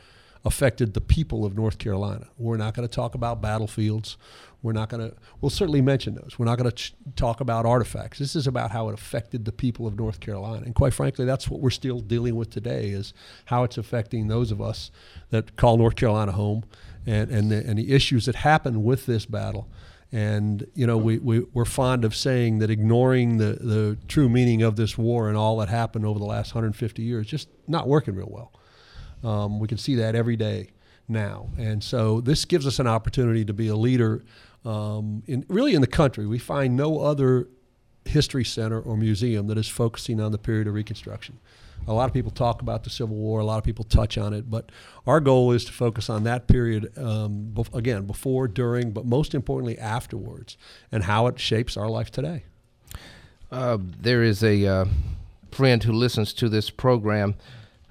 affected 0.45 0.93
the 0.93 1.01
people 1.01 1.45
of 1.45 1.55
North 1.55 1.77
Carolina. 1.77 2.27
We're 2.37 2.57
not 2.57 2.73
going 2.73 2.87
to 2.87 2.93
talk 2.93 3.15
about 3.15 3.41
battlefields. 3.41 4.17
We're 4.61 4.73
not 4.73 4.89
going 4.89 5.09
to, 5.09 5.15
we'll 5.41 5.49
certainly 5.49 5.81
mention 5.81 6.15
those. 6.15 6.37
We're 6.37 6.45
not 6.45 6.57
going 6.57 6.69
to 6.69 6.75
ch- 6.75 6.95
talk 7.15 7.41
about 7.41 7.65
artifacts. 7.65 8.19
This 8.19 8.35
is 8.35 8.47
about 8.47 8.71
how 8.71 8.89
it 8.89 8.93
affected 8.93 9.45
the 9.45 9.51
people 9.51 9.87
of 9.87 9.97
North 9.97 10.19
Carolina. 10.19 10.65
And 10.65 10.73
quite 10.73 10.93
frankly, 10.93 11.25
that's 11.25 11.49
what 11.49 11.59
we're 11.59 11.69
still 11.69 11.99
dealing 11.99 12.35
with 12.35 12.49
today 12.49 12.89
is 12.89 13.13
how 13.45 13.63
it's 13.63 13.77
affecting 13.77 14.27
those 14.27 14.51
of 14.51 14.61
us 14.61 14.91
that 15.29 15.55
call 15.55 15.77
North 15.77 15.95
Carolina 15.95 16.31
home 16.33 16.63
and, 17.05 17.29
and, 17.29 17.51
the, 17.51 17.57
and 17.65 17.77
the 17.77 17.91
issues 17.91 18.25
that 18.25 18.35
happened 18.35 18.83
with 18.83 19.05
this 19.05 19.25
battle. 19.25 19.69
And, 20.13 20.67
you 20.75 20.85
know, 20.87 20.97
we, 20.97 21.17
we, 21.17 21.39
we're 21.53 21.65
fond 21.65 22.05
of 22.05 22.15
saying 22.15 22.59
that 22.59 22.69
ignoring 22.69 23.37
the, 23.37 23.57
the 23.59 23.97
true 24.07 24.29
meaning 24.29 24.61
of 24.61 24.75
this 24.75 24.97
war 24.97 25.27
and 25.27 25.35
all 25.35 25.57
that 25.57 25.69
happened 25.69 26.05
over 26.05 26.19
the 26.19 26.25
last 26.25 26.53
150 26.53 27.01
years 27.01 27.27
just 27.27 27.49
not 27.67 27.87
working 27.87 28.15
real 28.15 28.29
well. 28.29 28.53
Um, 29.23 29.59
we 29.59 29.67
can 29.67 29.77
see 29.77 29.95
that 29.95 30.15
every 30.15 30.35
day 30.35 30.69
now, 31.07 31.49
and 31.57 31.83
so 31.83 32.21
this 32.21 32.45
gives 32.45 32.67
us 32.67 32.79
an 32.79 32.87
opportunity 32.87 33.45
to 33.45 33.53
be 33.53 33.67
a 33.67 33.75
leader 33.75 34.23
um, 34.65 35.23
in 35.27 35.45
really 35.47 35.75
in 35.75 35.81
the 35.81 35.87
country. 35.87 36.25
We 36.25 36.39
find 36.39 36.75
no 36.75 36.99
other 36.99 37.47
history 38.05 38.43
center 38.43 38.79
or 38.79 38.97
museum 38.97 39.47
that 39.47 39.57
is 39.57 39.67
focusing 39.67 40.19
on 40.19 40.31
the 40.31 40.37
period 40.37 40.67
of 40.67 40.73
Reconstruction. 40.73 41.39
A 41.87 41.93
lot 41.93 42.05
of 42.05 42.13
people 42.13 42.31
talk 42.31 42.61
about 42.61 42.83
the 42.83 42.89
Civil 42.89 43.15
War. 43.15 43.41
A 43.41 43.45
lot 43.45 43.57
of 43.57 43.63
people 43.63 43.83
touch 43.83 44.17
on 44.17 44.33
it, 44.33 44.49
but 44.49 44.71
our 45.05 45.19
goal 45.19 45.51
is 45.51 45.65
to 45.65 45.73
focus 45.73 46.09
on 46.09 46.23
that 46.23 46.47
period 46.47 46.97
um, 46.97 47.53
again, 47.73 48.05
before, 48.05 48.47
during, 48.47 48.91
but 48.91 49.05
most 49.05 49.35
importantly 49.35 49.77
afterwards, 49.77 50.57
and 50.91 51.03
how 51.03 51.27
it 51.27 51.39
shapes 51.39 51.75
our 51.75 51.89
life 51.89 52.09
today. 52.09 52.43
Uh, 53.51 53.77
there 53.79 54.23
is 54.23 54.43
a 54.43 54.65
uh, 54.65 54.85
friend 55.51 55.83
who 55.83 55.91
listens 55.91 56.33
to 56.33 56.47
this 56.47 56.69
program 56.69 57.35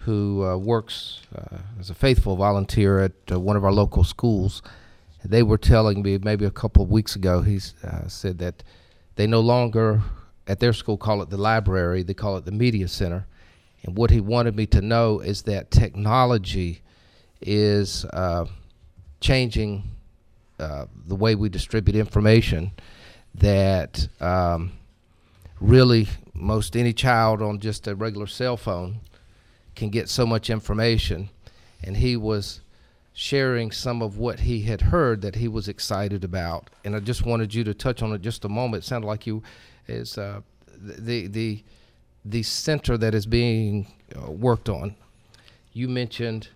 who 0.05 0.45
uh, 0.45 0.57
works 0.57 1.21
uh, 1.37 1.59
as 1.79 1.89
a 1.89 1.95
faithful 1.95 2.37
volunteer 2.37 3.01
at 3.01 3.13
uh, 3.31 3.39
one 3.39 3.57
of 3.57 3.65
our 3.65 3.73
local 3.73 4.03
schools. 4.03 4.63
They 5.25 5.43
were 5.43 5.59
telling 5.59 6.03
me 6.03 6.19
maybe 6.19 6.45
a 6.45 6.51
couple 6.51 6.83
of 6.83 6.91
weeks 6.91 7.15
ago, 7.15 7.43
he 7.43 7.61
uh, 7.85 8.09
said 8.09 8.39
that 8.39 8.65
they 9.15 9.27
no 9.27 9.41
longer 9.41 10.03
at 10.49 10.59
their 10.59 10.73
school 10.73 10.97
call 10.97 11.23
it 11.23 11.31
the 11.31 11.37
library, 11.37 12.03
they 12.03 12.15
call 12.15 12.37
it 12.37 12.45
the 12.45 12.51
media 12.51 12.89
center. 12.89 13.27
And 13.85 13.97
what 13.97 14.11
he 14.11 14.21
wanted 14.21 14.57
me 14.57 14.67
to 14.67 14.81
know 14.81 15.21
is 15.21 15.43
that 15.43 15.71
technology 15.71 16.83
is 17.41 18.05
uh, 18.07 18.47
changing 19.21 19.85
uh, 20.59 20.87
the 21.07 21.15
way 21.15 21.37
we 21.37 21.49
distribute 21.49 21.97
information, 21.97 22.73
that 23.35 24.09
um, 24.21 24.73
really 25.61 26.09
most 26.35 26.77
any 26.77 26.93
child 26.93 27.41
on 27.41 27.61
just 27.61 27.87
a 27.87 27.95
regular 27.95 28.27
cell 28.27 28.57
phone 28.57 29.01
can 29.75 29.89
get 29.89 30.09
so 30.09 30.27
much 30.27 30.51
information. 30.51 31.31
And 31.83 31.97
he 31.97 32.17
was 32.17 32.61
sharing 33.15 33.71
some 33.71 34.03
of 34.03 34.19
what 34.19 34.41
he 34.41 34.63
had 34.63 34.81
heard 34.81 35.21
that 35.23 35.37
he 35.37 35.49
was 35.49 35.69
excited 35.69 36.25
about. 36.25 36.71
And 36.85 36.97
i 36.97 37.01
just 37.01 37.27
wanted 37.27 37.55
you 37.55 37.65
to 37.65 37.75
touch 37.75 38.03
on 38.03 38.13
it 38.13 38.23
just 38.23 38.45
a 38.45 38.49
moment. 38.49 38.85
It 38.85 38.87
sounded 38.87 39.07
like 39.07 39.27
you 39.27 39.43
is 39.89 40.17
uh, 40.17 40.41
the 40.81 41.27
the 41.27 41.63
the 42.25 42.43
center 42.43 42.97
that 42.97 43.15
is 43.15 43.27
being 43.27 43.87
uh, 44.17 44.31
worked 44.31 44.69
on. 44.69 44.95
You 45.73 45.89
mentioned 45.89 46.49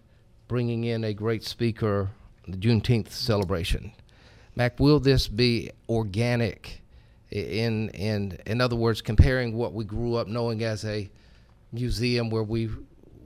bringing 0.49 0.85
in 0.85 1.04
a 1.04 1.12
great 1.12 1.44
speaker 1.44 2.11
the 2.46 2.56
juneteenth 2.56 3.11
celebration. 3.11 3.92
Mac 4.54 4.78
will 4.78 5.00
this 5.00 5.28
be 5.28 5.70
organic? 5.88 6.80
In 7.30 7.90
in 7.90 8.38
in 8.46 8.61
other 8.61 8.76
words 8.76 9.02
comparing 9.02 9.54
what 9.54 9.73
we 9.75 9.85
grew 9.85 10.14
up 10.14 10.28
knowing 10.28 10.62
as 10.62 10.85
a 10.85 11.11
museum 11.73 12.30
where 12.30 12.44
we 12.44 12.70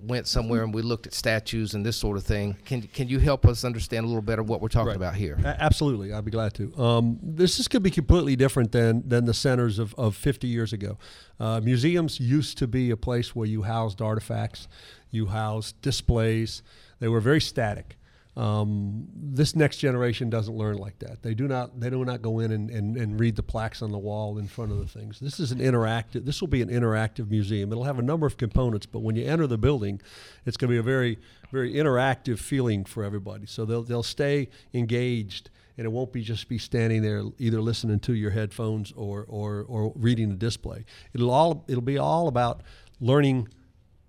went 0.02 0.26
somewhere 0.26 0.62
and 0.62 0.72
we 0.74 0.82
looked 0.82 1.06
at 1.06 1.14
statues 1.14 1.74
and 1.74 1.84
this 1.84 1.96
sort 1.96 2.16
of 2.16 2.24
thing. 2.24 2.56
Can 2.64 2.82
can 2.82 3.08
you 3.08 3.18
help 3.18 3.46
us 3.46 3.64
understand 3.64 4.04
a 4.04 4.08
little 4.08 4.22
better 4.22 4.42
what 4.42 4.60
we're 4.60 4.68
talking 4.68 4.88
Right. 4.88 4.96
about 4.96 5.14
here? 5.14 5.38
A- 5.44 5.62
absolutely, 5.62 6.12
I'd 6.12 6.24
be 6.24 6.30
glad 6.30 6.54
to. 6.54 6.74
Um, 6.82 7.18
this 7.22 7.58
is 7.60 7.68
going 7.68 7.80
to 7.82 7.84
be 7.84 7.90
completely 7.90 8.36
different 8.36 8.72
than 8.72 9.08
than 9.08 9.24
the 9.26 9.34
centers 9.34 9.78
of, 9.78 9.94
of 9.94 10.16
50 10.16 10.46
years 10.48 10.72
ago. 10.72 10.98
Uh, 11.38 11.60
museums 11.60 12.18
used 12.20 12.58
to 12.58 12.66
be 12.66 12.90
a 12.90 12.96
place 12.96 13.34
where 13.36 13.46
you 13.46 13.62
housed 13.62 14.00
artifacts, 14.02 14.68
you 15.10 15.26
housed 15.26 15.80
displays. 15.82 16.62
They 16.98 17.08
were 17.08 17.20
very 17.20 17.40
static. 17.40 17.96
Um, 18.40 19.06
this 19.14 19.54
next 19.54 19.76
generation 19.76 20.30
doesn't 20.30 20.56
learn 20.56 20.78
like 20.78 20.98
that. 21.00 21.22
They 21.22 21.34
do 21.34 21.46
not. 21.46 21.78
They 21.78 21.90
do 21.90 22.02
not 22.06 22.22
go 22.22 22.38
in 22.38 22.52
and, 22.52 22.70
and, 22.70 22.96
and 22.96 23.20
read 23.20 23.36
the 23.36 23.42
plaques 23.42 23.82
on 23.82 23.92
the 23.92 23.98
wall 23.98 24.38
in 24.38 24.48
front 24.48 24.72
of 24.72 24.78
the 24.78 24.86
things. 24.86 25.20
This 25.20 25.38
is 25.38 25.52
an 25.52 25.58
interactive. 25.58 26.24
This 26.24 26.40
will 26.40 26.48
be 26.48 26.62
an 26.62 26.70
interactive 26.70 27.28
museum. 27.28 27.70
It'll 27.70 27.84
have 27.84 27.98
a 27.98 28.02
number 28.02 28.26
of 28.26 28.38
components, 28.38 28.86
but 28.86 29.00
when 29.00 29.14
you 29.14 29.26
enter 29.26 29.46
the 29.46 29.58
building, 29.58 30.00
it's 30.46 30.56
going 30.56 30.70
to 30.70 30.72
be 30.72 30.78
a 30.78 30.82
very 30.82 31.18
very 31.52 31.74
interactive 31.74 32.38
feeling 32.38 32.86
for 32.86 33.04
everybody. 33.04 33.44
So 33.44 33.66
they'll 33.66 33.82
they'll 33.82 34.02
stay 34.02 34.48
engaged, 34.72 35.50
and 35.76 35.84
it 35.84 35.90
won't 35.90 36.10
be 36.10 36.22
just 36.22 36.48
be 36.48 36.56
standing 36.56 37.02
there 37.02 37.22
either 37.38 37.60
listening 37.60 38.00
to 38.00 38.14
your 38.14 38.30
headphones 38.30 38.90
or 38.96 39.26
or, 39.28 39.66
or 39.68 39.92
reading 39.96 40.30
the 40.30 40.36
display. 40.36 40.86
It'll 41.12 41.30
all 41.30 41.66
it'll 41.68 41.82
be 41.82 41.98
all 41.98 42.26
about 42.26 42.62
learning 43.00 43.48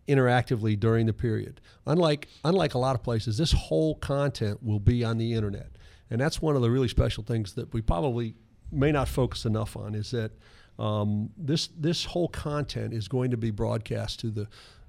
interactively 0.08 0.80
during 0.80 1.06
the 1.06 1.14
period. 1.14 1.62
Unlike 1.86 2.28
unlike 2.44 2.74
a 2.74 2.78
lot 2.78 2.96
of 2.96 3.04
places, 3.04 3.38
this 3.38 3.52
whole 3.52 3.96
content 3.96 4.62
will 4.64 4.80
be 4.80 5.04
on 5.04 5.18
the 5.18 5.34
internet, 5.34 5.72
and 6.10 6.20
that's 6.20 6.42
one 6.42 6.56
of 6.56 6.62
the 6.62 6.72
really 6.72 6.88
special 6.88 7.24
things 7.24 7.54
that 7.54 7.74
we 7.74 7.82
probably 7.82 8.36
may 8.72 8.92
not 8.92 9.08
focus 9.08 9.46
enough 9.46 9.76
on 9.76 9.96
is 9.96 10.12
that 10.12 10.32
um, 10.80 11.30
this 11.38 11.70
this 11.78 12.06
whole 12.06 12.28
content 12.28 12.94
is 12.94 13.08
going 13.08 13.32
to 13.32 13.38
be 13.38 13.52
broadcast 13.52 14.20
to 14.22 14.32
the. 14.32 14.48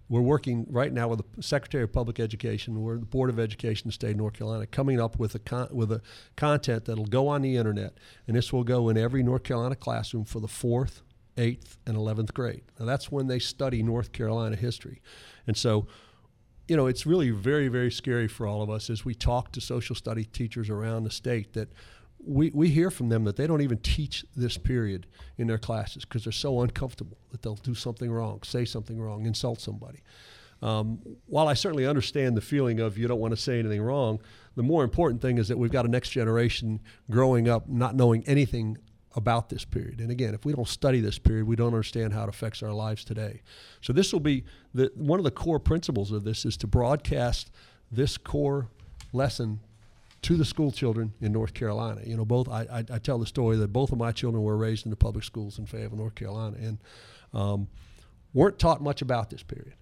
We're 0.08 0.20
working 0.20 0.66
right 0.68 0.92
now 0.92 1.08
with 1.08 1.20
the 1.20 1.42
Secretary 1.42 1.84
of 1.84 1.92
Public 1.92 2.20
Education, 2.20 2.82
we're 2.82 2.98
the 2.98 3.06
Board 3.06 3.30
of 3.30 3.38
Education 3.38 3.88
of 3.88 3.92
the 3.92 3.94
state 3.94 4.10
of 4.10 4.16
North 4.18 4.34
Carolina, 4.34 4.66
coming 4.66 5.00
up 5.00 5.18
with 5.18 5.34
a 5.34 5.38
con- 5.38 5.68
with 5.70 5.90
a 5.90 6.02
content 6.36 6.84
that'll 6.84 7.06
go 7.06 7.28
on 7.28 7.40
the 7.40 7.56
internet, 7.56 7.94
and 8.26 8.36
this 8.36 8.52
will 8.52 8.64
go 8.64 8.90
in 8.90 8.98
every 8.98 9.22
North 9.22 9.42
Carolina 9.42 9.74
classroom 9.74 10.24
for 10.24 10.40
the 10.40 10.48
fourth, 10.48 11.02
eighth, 11.36 11.78
and 11.86 11.96
eleventh 11.96 12.34
grade. 12.34 12.62
Now 12.78 12.86
that's 12.86 13.10
when 13.10 13.26
they 13.26 13.38
study 13.38 13.82
North 13.82 14.12
Carolina 14.12 14.56
history, 14.56 15.00
and 15.46 15.56
so, 15.56 15.86
you 16.68 16.76
know, 16.76 16.86
it's 16.86 17.06
really 17.06 17.30
very 17.30 17.68
very 17.68 17.90
scary 17.90 18.28
for 18.28 18.46
all 18.46 18.62
of 18.62 18.70
us 18.70 18.90
as 18.90 19.04
we 19.04 19.14
talk 19.14 19.52
to 19.52 19.60
social 19.60 19.94
study 19.96 20.24
teachers 20.24 20.70
around 20.70 21.04
the 21.04 21.10
state 21.10 21.52
that 21.54 21.72
we, 22.24 22.50
we 22.54 22.68
hear 22.68 22.90
from 22.90 23.08
them 23.08 23.24
that 23.24 23.36
they 23.36 23.46
don't 23.46 23.62
even 23.62 23.78
teach 23.78 24.24
this 24.36 24.56
period 24.56 25.06
in 25.38 25.46
their 25.46 25.58
classes 25.58 26.04
because 26.04 26.24
they're 26.24 26.32
so 26.32 26.60
uncomfortable 26.60 27.18
that 27.30 27.42
they'll 27.42 27.56
do 27.56 27.74
something 27.74 28.10
wrong, 28.10 28.40
say 28.44 28.64
something 28.64 29.00
wrong, 29.00 29.26
insult 29.26 29.60
somebody. 29.60 30.02
Um, 30.62 31.00
while 31.26 31.48
I 31.48 31.54
certainly 31.54 31.86
understand 31.86 32.36
the 32.36 32.40
feeling 32.40 32.78
of 32.78 32.96
you 32.96 33.08
don't 33.08 33.18
want 33.18 33.32
to 33.32 33.36
say 33.36 33.58
anything 33.58 33.82
wrong, 33.82 34.20
the 34.54 34.62
more 34.62 34.84
important 34.84 35.20
thing 35.20 35.38
is 35.38 35.48
that 35.48 35.58
we've 35.58 35.72
got 35.72 35.84
a 35.84 35.88
next 35.88 36.10
generation 36.10 36.80
growing 37.10 37.48
up 37.48 37.68
not 37.68 37.96
knowing 37.96 38.22
anything 38.28 38.78
about 39.14 39.48
this 39.48 39.64
period. 39.64 40.00
And 40.00 40.10
again, 40.10 40.34
if 40.34 40.44
we 40.44 40.52
don't 40.52 40.68
study 40.68 41.00
this 41.00 41.18
period, 41.18 41.46
we 41.46 41.56
don't 41.56 41.68
understand 41.68 42.12
how 42.12 42.24
it 42.24 42.28
affects 42.28 42.62
our 42.62 42.72
lives 42.72 43.04
today. 43.04 43.42
So 43.80 43.92
this 43.92 44.12
will 44.12 44.20
be 44.20 44.44
the, 44.74 44.90
one 44.94 45.18
of 45.20 45.24
the 45.24 45.30
core 45.30 45.58
principles 45.58 46.12
of 46.12 46.24
this 46.24 46.44
is 46.44 46.56
to 46.58 46.66
broadcast 46.66 47.50
this 47.90 48.16
core 48.16 48.68
lesson 49.12 49.60
to 50.22 50.36
the 50.36 50.44
school 50.44 50.70
children 50.70 51.12
in 51.20 51.32
North 51.32 51.52
Carolina. 51.52 52.00
You 52.04 52.16
know, 52.16 52.24
both 52.24 52.48
I, 52.48 52.62
I, 52.72 52.84
I 52.94 52.98
tell 52.98 53.18
the 53.18 53.26
story 53.26 53.56
that 53.56 53.72
both 53.72 53.92
of 53.92 53.98
my 53.98 54.12
children 54.12 54.42
were 54.42 54.56
raised 54.56 54.86
in 54.86 54.90
the 54.90 54.96
public 54.96 55.24
schools 55.24 55.58
in 55.58 55.66
Fayetteville, 55.66 55.98
North 55.98 56.14
Carolina, 56.14 56.56
and 56.60 56.78
um, 57.34 57.68
weren't 58.32 58.58
taught 58.58 58.80
much 58.80 59.02
about 59.02 59.30
this 59.30 59.42
period. 59.42 59.74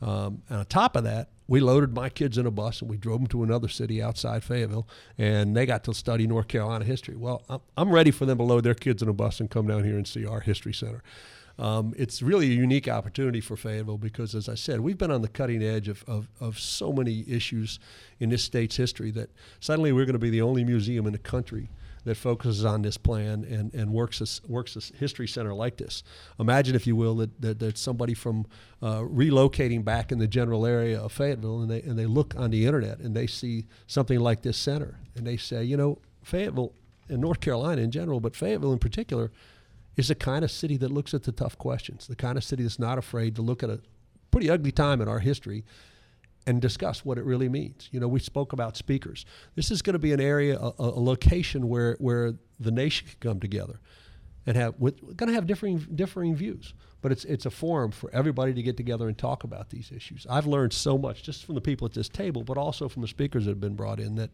Um, 0.00 0.42
and 0.48 0.60
on 0.60 0.66
top 0.66 0.96
of 0.96 1.04
that, 1.04 1.28
we 1.48 1.60
loaded 1.60 1.94
my 1.94 2.10
kids 2.10 2.36
in 2.36 2.46
a 2.46 2.50
bus 2.50 2.82
and 2.82 2.90
we 2.90 2.98
drove 2.98 3.20
them 3.20 3.26
to 3.28 3.42
another 3.42 3.68
city 3.68 4.02
outside 4.02 4.44
Fayetteville, 4.44 4.86
and 5.16 5.56
they 5.56 5.64
got 5.64 5.82
to 5.84 5.94
study 5.94 6.26
North 6.26 6.46
Carolina 6.46 6.84
history. 6.84 7.16
Well, 7.16 7.42
I'm, 7.76 7.90
ready 7.90 8.10
for 8.10 8.26
them 8.26 8.36
to 8.38 8.44
load 8.44 8.64
their 8.64 8.74
kids 8.74 9.02
in 9.02 9.08
a 9.08 9.14
bus 9.14 9.40
and 9.40 9.50
come 9.50 9.66
down 9.66 9.84
here 9.84 9.96
and 9.96 10.06
see 10.06 10.26
our 10.26 10.40
history 10.40 10.74
center. 10.74 11.02
Um, 11.58 11.94
it's 11.96 12.22
really 12.22 12.46
a 12.52 12.54
unique 12.54 12.86
opportunity 12.86 13.40
for 13.40 13.56
Fayetteville 13.56 13.98
because, 13.98 14.34
as 14.34 14.48
I 14.48 14.54
said, 14.54 14.80
we've 14.80 14.98
been 14.98 15.10
on 15.10 15.22
the 15.22 15.28
cutting 15.28 15.62
edge 15.62 15.88
of, 15.88 16.04
of, 16.06 16.28
of 16.38 16.58
so 16.58 16.92
many 16.92 17.24
issues 17.26 17.80
in 18.20 18.28
this 18.28 18.44
state's 18.44 18.76
history 18.76 19.10
that 19.12 19.30
suddenly 19.58 19.90
we're 19.90 20.04
going 20.04 20.12
to 20.12 20.20
be 20.20 20.30
the 20.30 20.42
only 20.42 20.62
museum 20.62 21.06
in 21.06 21.12
the 21.12 21.18
country 21.18 21.68
that 22.08 22.16
focuses 22.16 22.64
on 22.64 22.80
this 22.80 22.96
plan 22.96 23.44
and, 23.44 23.72
and 23.74 23.92
works 23.92 24.22
a, 24.22 24.50
works 24.50 24.76
a 24.76 24.96
history 24.96 25.28
center 25.28 25.52
like 25.52 25.76
this. 25.76 26.02
Imagine, 26.40 26.74
if 26.74 26.86
you 26.86 26.96
will, 26.96 27.16
that, 27.16 27.38
that, 27.42 27.58
that 27.58 27.76
somebody 27.76 28.14
from 28.14 28.46
uh, 28.80 29.00
relocating 29.00 29.84
back 29.84 30.10
in 30.10 30.18
the 30.18 30.26
general 30.26 30.64
area 30.64 30.98
of 30.98 31.12
Fayetteville 31.12 31.60
and 31.60 31.70
they, 31.70 31.82
and 31.82 31.98
they 31.98 32.06
look 32.06 32.34
on 32.34 32.50
the 32.50 32.64
internet 32.64 32.98
and 33.00 33.14
they 33.14 33.26
see 33.26 33.66
something 33.86 34.18
like 34.20 34.40
this 34.40 34.56
center 34.56 34.98
and 35.16 35.26
they 35.26 35.36
say, 35.36 35.62
you 35.62 35.76
know, 35.76 35.98
Fayetteville 36.22 36.72
and 37.10 37.20
North 37.20 37.40
Carolina 37.40 37.82
in 37.82 37.90
general, 37.90 38.20
but 38.20 38.34
Fayetteville 38.34 38.72
in 38.72 38.78
particular, 38.78 39.30
is 39.98 40.08
the 40.08 40.14
kind 40.14 40.44
of 40.44 40.50
city 40.50 40.78
that 40.78 40.90
looks 40.90 41.12
at 41.12 41.24
the 41.24 41.32
tough 41.32 41.58
questions, 41.58 42.06
the 42.06 42.16
kind 42.16 42.38
of 42.38 42.44
city 42.44 42.62
that's 42.62 42.78
not 42.78 42.96
afraid 42.96 43.36
to 43.36 43.42
look 43.42 43.62
at 43.62 43.68
a 43.68 43.80
pretty 44.30 44.48
ugly 44.48 44.72
time 44.72 45.02
in 45.02 45.08
our 45.08 45.18
history 45.18 45.62
and 46.48 46.62
discuss 46.62 47.04
what 47.04 47.18
it 47.18 47.24
really 47.24 47.48
means. 47.48 47.90
You 47.92 48.00
know, 48.00 48.08
we 48.08 48.20
spoke 48.20 48.54
about 48.54 48.74
speakers. 48.74 49.26
This 49.54 49.70
is 49.70 49.82
going 49.82 49.92
to 49.92 49.98
be 49.98 50.12
an 50.12 50.20
area, 50.20 50.58
a, 50.58 50.72
a 50.78 51.00
location 51.00 51.68
where 51.68 51.96
where 52.00 52.32
the 52.58 52.70
nation 52.70 53.06
can 53.06 53.18
come 53.20 53.38
together 53.38 53.78
and 54.46 54.56
have 54.56 54.80
going 54.80 55.28
to 55.28 55.32
have 55.34 55.46
differing 55.46 55.76
differing 55.94 56.34
views, 56.34 56.72
but 57.02 57.12
it's 57.12 57.26
it's 57.26 57.44
a 57.44 57.50
forum 57.50 57.90
for 57.90 58.10
everybody 58.14 58.54
to 58.54 58.62
get 58.62 58.78
together 58.78 59.08
and 59.08 59.18
talk 59.18 59.44
about 59.44 59.68
these 59.68 59.92
issues. 59.92 60.26
I've 60.30 60.46
learned 60.46 60.72
so 60.72 60.96
much 60.96 61.22
just 61.22 61.44
from 61.44 61.54
the 61.54 61.60
people 61.60 61.84
at 61.84 61.92
this 61.92 62.08
table, 62.08 62.44
but 62.44 62.56
also 62.56 62.88
from 62.88 63.02
the 63.02 63.08
speakers 63.08 63.44
that 63.44 63.50
have 63.50 63.60
been 63.60 63.76
brought 63.76 64.00
in. 64.00 64.14
That 64.14 64.30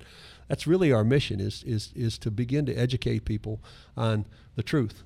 that's 0.46 0.68
really 0.68 0.92
our 0.92 1.02
mission 1.02 1.40
is 1.40 1.64
is 1.64 1.92
is 1.96 2.16
to 2.18 2.30
begin 2.30 2.64
to 2.66 2.74
educate 2.74 3.24
people 3.24 3.60
on 3.96 4.24
the 4.54 4.62
truth 4.62 5.02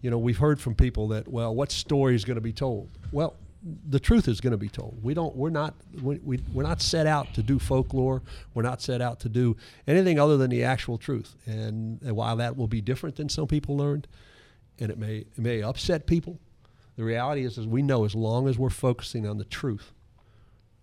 you 0.00 0.10
know, 0.10 0.18
we've 0.18 0.38
heard 0.38 0.60
from 0.60 0.74
people 0.74 1.08
that, 1.08 1.26
well, 1.26 1.54
what 1.54 1.72
story 1.72 2.14
is 2.14 2.24
going 2.24 2.36
to 2.36 2.40
be 2.40 2.52
told? 2.52 2.88
Well, 3.10 3.34
the 3.88 4.00
truth 4.00 4.28
is 4.28 4.40
going 4.40 4.52
to 4.52 4.58
be 4.58 4.68
told. 4.68 5.02
We 5.02 5.14
don't. 5.14 5.34
We're 5.36 5.50
not. 5.50 5.74
We, 6.02 6.18
we, 6.18 6.40
we're 6.52 6.62
not 6.62 6.80
set 6.80 7.06
out 7.06 7.34
to 7.34 7.42
do 7.42 7.58
folklore. 7.58 8.22
We're 8.54 8.62
not 8.62 8.80
set 8.80 9.00
out 9.00 9.20
to 9.20 9.28
do 9.28 9.56
anything 9.86 10.18
other 10.18 10.36
than 10.36 10.50
the 10.50 10.64
actual 10.64 10.98
truth. 10.98 11.34
And, 11.46 12.00
and 12.02 12.16
while 12.16 12.36
that 12.36 12.56
will 12.56 12.68
be 12.68 12.80
different 12.80 13.16
than 13.16 13.28
some 13.28 13.46
people 13.46 13.76
learned, 13.76 14.06
and 14.78 14.90
it 14.90 14.98
may 14.98 15.18
it 15.18 15.38
may 15.38 15.62
upset 15.62 16.06
people, 16.06 16.38
the 16.96 17.04
reality 17.04 17.44
is, 17.44 17.58
is 17.58 17.66
we 17.66 17.82
know 17.82 18.04
as 18.04 18.14
long 18.14 18.48
as 18.48 18.58
we're 18.58 18.70
focusing 18.70 19.26
on 19.26 19.38
the 19.38 19.44
truth 19.44 19.92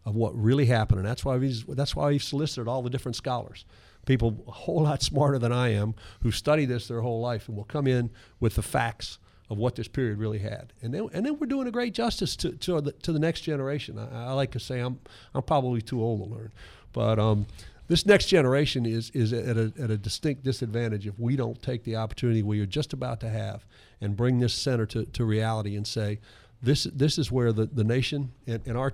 of 0.05 0.15
what 0.15 0.35
really 0.35 0.65
happened, 0.65 0.99
and 0.99 1.07
that's 1.07 1.25
why 1.25 1.37
we 1.37 1.63
that's 1.69 1.95
why 1.95 2.07
we've 2.07 2.23
solicited 2.23 2.67
all 2.67 2.81
the 2.81 2.89
different 2.89 3.15
scholars 3.15 3.65
people 4.05 4.43
a 4.47 4.51
whole 4.51 4.83
lot 4.83 5.01
smarter 5.01 5.39
than 5.39 5.51
I 5.51 5.69
am 5.69 5.95
who 6.21 6.31
study 6.31 6.65
this 6.65 6.87
their 6.87 7.01
whole 7.01 7.21
life 7.21 7.47
and 7.47 7.57
will 7.57 7.63
come 7.63 7.87
in 7.87 8.11
with 8.39 8.55
the 8.55 8.61
facts 8.61 9.17
of 9.49 9.57
what 9.57 9.75
this 9.75 9.87
period 9.87 10.17
really 10.17 10.39
had. 10.39 10.73
And 10.81 10.93
then, 10.93 11.09
and 11.13 11.25
then 11.25 11.37
we're 11.37 11.47
doing 11.47 11.67
a 11.67 11.71
great 11.71 11.93
justice 11.93 12.35
to, 12.37 12.51
to, 12.51 12.81
the, 12.81 12.91
to 12.91 13.11
the 13.11 13.19
next 13.19 13.41
generation. 13.41 13.99
I, 13.99 14.27
I 14.27 14.31
like 14.33 14.51
to 14.51 14.59
say 14.59 14.79
I'm, 14.79 14.99
I'm 15.33 15.43
probably 15.43 15.81
too 15.81 16.01
old 16.01 16.23
to 16.23 16.35
learn, 16.35 16.51
but 16.93 17.19
um, 17.19 17.45
this 17.87 18.05
next 18.05 18.25
generation 18.25 18.85
is, 18.85 19.11
is 19.11 19.33
at, 19.33 19.57
a, 19.57 19.71
at 19.79 19.91
a 19.91 19.97
distinct 19.97 20.43
disadvantage 20.43 21.05
if 21.05 21.19
we 21.19 21.35
don't 21.35 21.61
take 21.61 21.83
the 21.83 21.95
opportunity 21.95 22.41
we 22.41 22.59
are 22.59 22.65
just 22.65 22.93
about 22.93 23.19
to 23.19 23.29
have 23.29 23.65
and 24.01 24.17
bring 24.17 24.39
this 24.39 24.53
center 24.53 24.85
to, 24.87 25.05
to 25.05 25.23
reality 25.23 25.75
and 25.75 25.85
say, 25.85 26.19
this, 26.63 26.85
this 26.85 27.19
is 27.19 27.31
where 27.31 27.51
the, 27.53 27.67
the 27.67 27.83
nation 27.83 28.31
and, 28.47 28.61
and 28.65 28.77
our, 28.77 28.93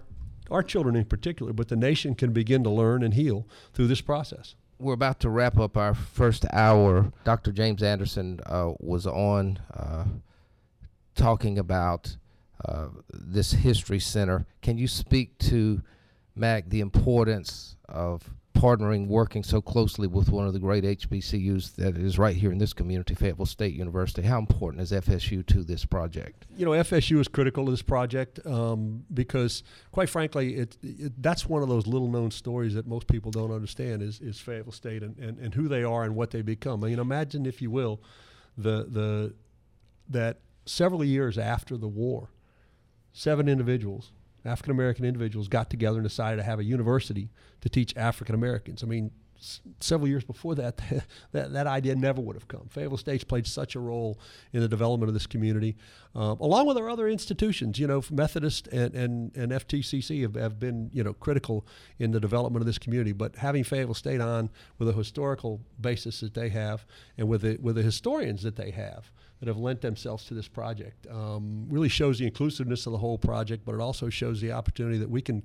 our 0.49 0.63
children 0.63 0.97
in 0.97 1.05
particular, 1.05 1.53
but 1.53 1.69
the 1.69 1.75
nation 1.77 2.15
can 2.15 2.33
begin 2.33 2.63
to 2.63 2.69
learn 2.69 3.03
and 3.03 3.13
heal 3.13 3.47
through 3.73 3.87
this 3.87 4.01
process 4.01 4.55
we're 4.81 4.93
about 4.93 5.19
to 5.19 5.29
wrap 5.29 5.59
up 5.59 5.77
our 5.77 5.93
first 5.93 6.45
hour. 6.51 7.11
Dr. 7.23 7.51
James 7.51 7.83
Anderson 7.83 8.39
uh, 8.47 8.71
was 8.79 9.05
on 9.05 9.59
uh, 9.73 10.05
talking 11.15 11.57
about 11.59 12.15
uh, 12.65 12.87
this 13.11 13.51
history 13.51 13.99
center. 13.99 14.45
Can 14.61 14.77
you 14.77 14.87
speak 14.87 15.37
to 15.39 15.81
Mac 16.35 16.69
the 16.69 16.79
importance 16.79 17.75
of 17.89 18.29
partnering, 18.53 19.07
working 19.07 19.43
so 19.43 19.59
closely 19.61 20.07
with 20.07 20.29
one 20.29 20.45
of 20.45 20.53
the 20.53 20.59
great 20.59 20.83
HBCUs 20.83 21.75
that 21.75 21.97
is 21.97 22.19
right 22.19 22.35
here 22.35 22.51
in 22.51 22.59
this 22.59 22.73
community, 22.73 23.15
Fayetteville 23.15 23.45
State 23.47 23.73
University? 23.73 24.21
How 24.21 24.37
important 24.37 24.83
is 24.83 24.91
FSU 24.91 25.45
to 25.47 25.63
this 25.63 25.85
project? 25.85 26.45
You 26.55 26.65
know, 26.65 26.71
FSU 26.71 27.19
is 27.19 27.27
critical 27.27 27.65
to 27.65 27.71
this 27.71 27.81
project 27.81 28.39
um, 28.45 29.03
because, 29.13 29.63
quite 29.91 30.09
frankly, 30.09 30.55
it, 30.55 30.77
it, 30.83 31.21
that's 31.21 31.47
one 31.47 31.63
of 31.63 31.69
those 31.69 31.87
little 31.87 32.09
known 32.09 32.29
stories 32.29 32.75
that 32.75 32.85
most 32.85 33.07
people 33.07 33.31
don't 33.31 33.51
understand 33.51 34.03
is, 34.03 34.19
is 34.19 34.39
Fayetteville 34.39 34.73
State 34.73 35.01
and, 35.01 35.17
and, 35.17 35.39
and 35.39 35.55
who 35.55 35.67
they 35.67 35.83
are 35.83 36.03
and 36.03 36.15
what 36.15 36.29
they 36.31 36.43
become. 36.43 36.83
I 36.83 36.89
mean, 36.89 36.99
imagine, 36.99 37.45
if 37.45 37.61
you 37.61 37.71
will, 37.71 38.01
the, 38.57 38.85
the, 38.87 39.33
that 40.09 40.37
several 40.65 41.03
years 41.03 41.37
after 41.37 41.77
the 41.77 41.87
war, 41.87 42.29
seven 43.13 43.47
individuals 43.47 44.11
African 44.45 44.71
American 44.71 45.05
individuals 45.05 45.47
got 45.47 45.69
together 45.69 45.97
and 45.97 46.07
decided 46.07 46.37
to 46.37 46.43
have 46.43 46.59
a 46.59 46.63
university 46.63 47.29
to 47.61 47.69
teach 47.69 47.95
African 47.95 48.33
Americans. 48.33 48.83
I 48.83 48.87
mean, 48.87 49.11
several 49.79 50.07
years 50.07 50.23
before 50.23 50.55
that, 50.55 50.77
that 51.31 51.53
that 51.53 51.67
idea 51.67 51.95
never 51.95 52.21
would 52.21 52.35
have 52.35 52.47
come. 52.47 52.67
Fayetteville 52.69 52.97
State's 52.97 53.23
played 53.23 53.45
such 53.45 53.75
a 53.75 53.79
role 53.79 54.19
in 54.53 54.61
the 54.61 54.67
development 54.67 55.09
of 55.09 55.13
this 55.13 55.27
community, 55.27 55.77
um, 56.15 56.39
along 56.39 56.65
with 56.65 56.77
our 56.77 56.89
other 56.89 57.07
institutions. 57.07 57.77
You 57.77 57.87
know, 57.87 58.03
Methodist 58.09 58.67
and, 58.69 58.95
and, 58.95 59.35
and 59.35 59.51
FTCC 59.51 60.21
have, 60.23 60.35
have 60.35 60.59
been 60.59 60.89
you 60.91 61.03
know 61.03 61.13
critical 61.13 61.65
in 61.99 62.11
the 62.11 62.19
development 62.19 62.61
of 62.61 62.67
this 62.67 62.79
community. 62.79 63.11
But 63.11 63.35
having 63.35 63.63
Fayetteville 63.63 63.93
State 63.93 64.21
on 64.21 64.49
with 64.79 64.89
a 64.89 64.93
historical 64.93 65.61
basis 65.79 66.19
that 66.21 66.33
they 66.33 66.49
have, 66.49 66.85
and 67.17 67.27
with 67.27 67.41
the 67.41 67.57
with 67.61 67.75
the 67.75 67.83
historians 67.83 68.41
that 68.41 68.55
they 68.55 68.71
have 68.71 69.11
that 69.41 69.47
have 69.47 69.57
lent 69.57 69.81
themselves 69.81 70.23
to 70.25 70.33
this 70.33 70.47
project, 70.47 71.07
um, 71.09 71.65
really 71.67 71.89
shows 71.89 72.19
the 72.19 72.25
inclusiveness 72.25 72.85
of 72.85 72.93
the 72.93 72.97
whole 72.99 73.17
project. 73.17 73.65
But 73.65 73.75
it 73.75 73.81
also 73.81 74.07
shows 74.09 74.39
the 74.39 74.51
opportunity 74.53 74.97
that 74.99 75.09
we 75.09 75.21
can 75.21 75.43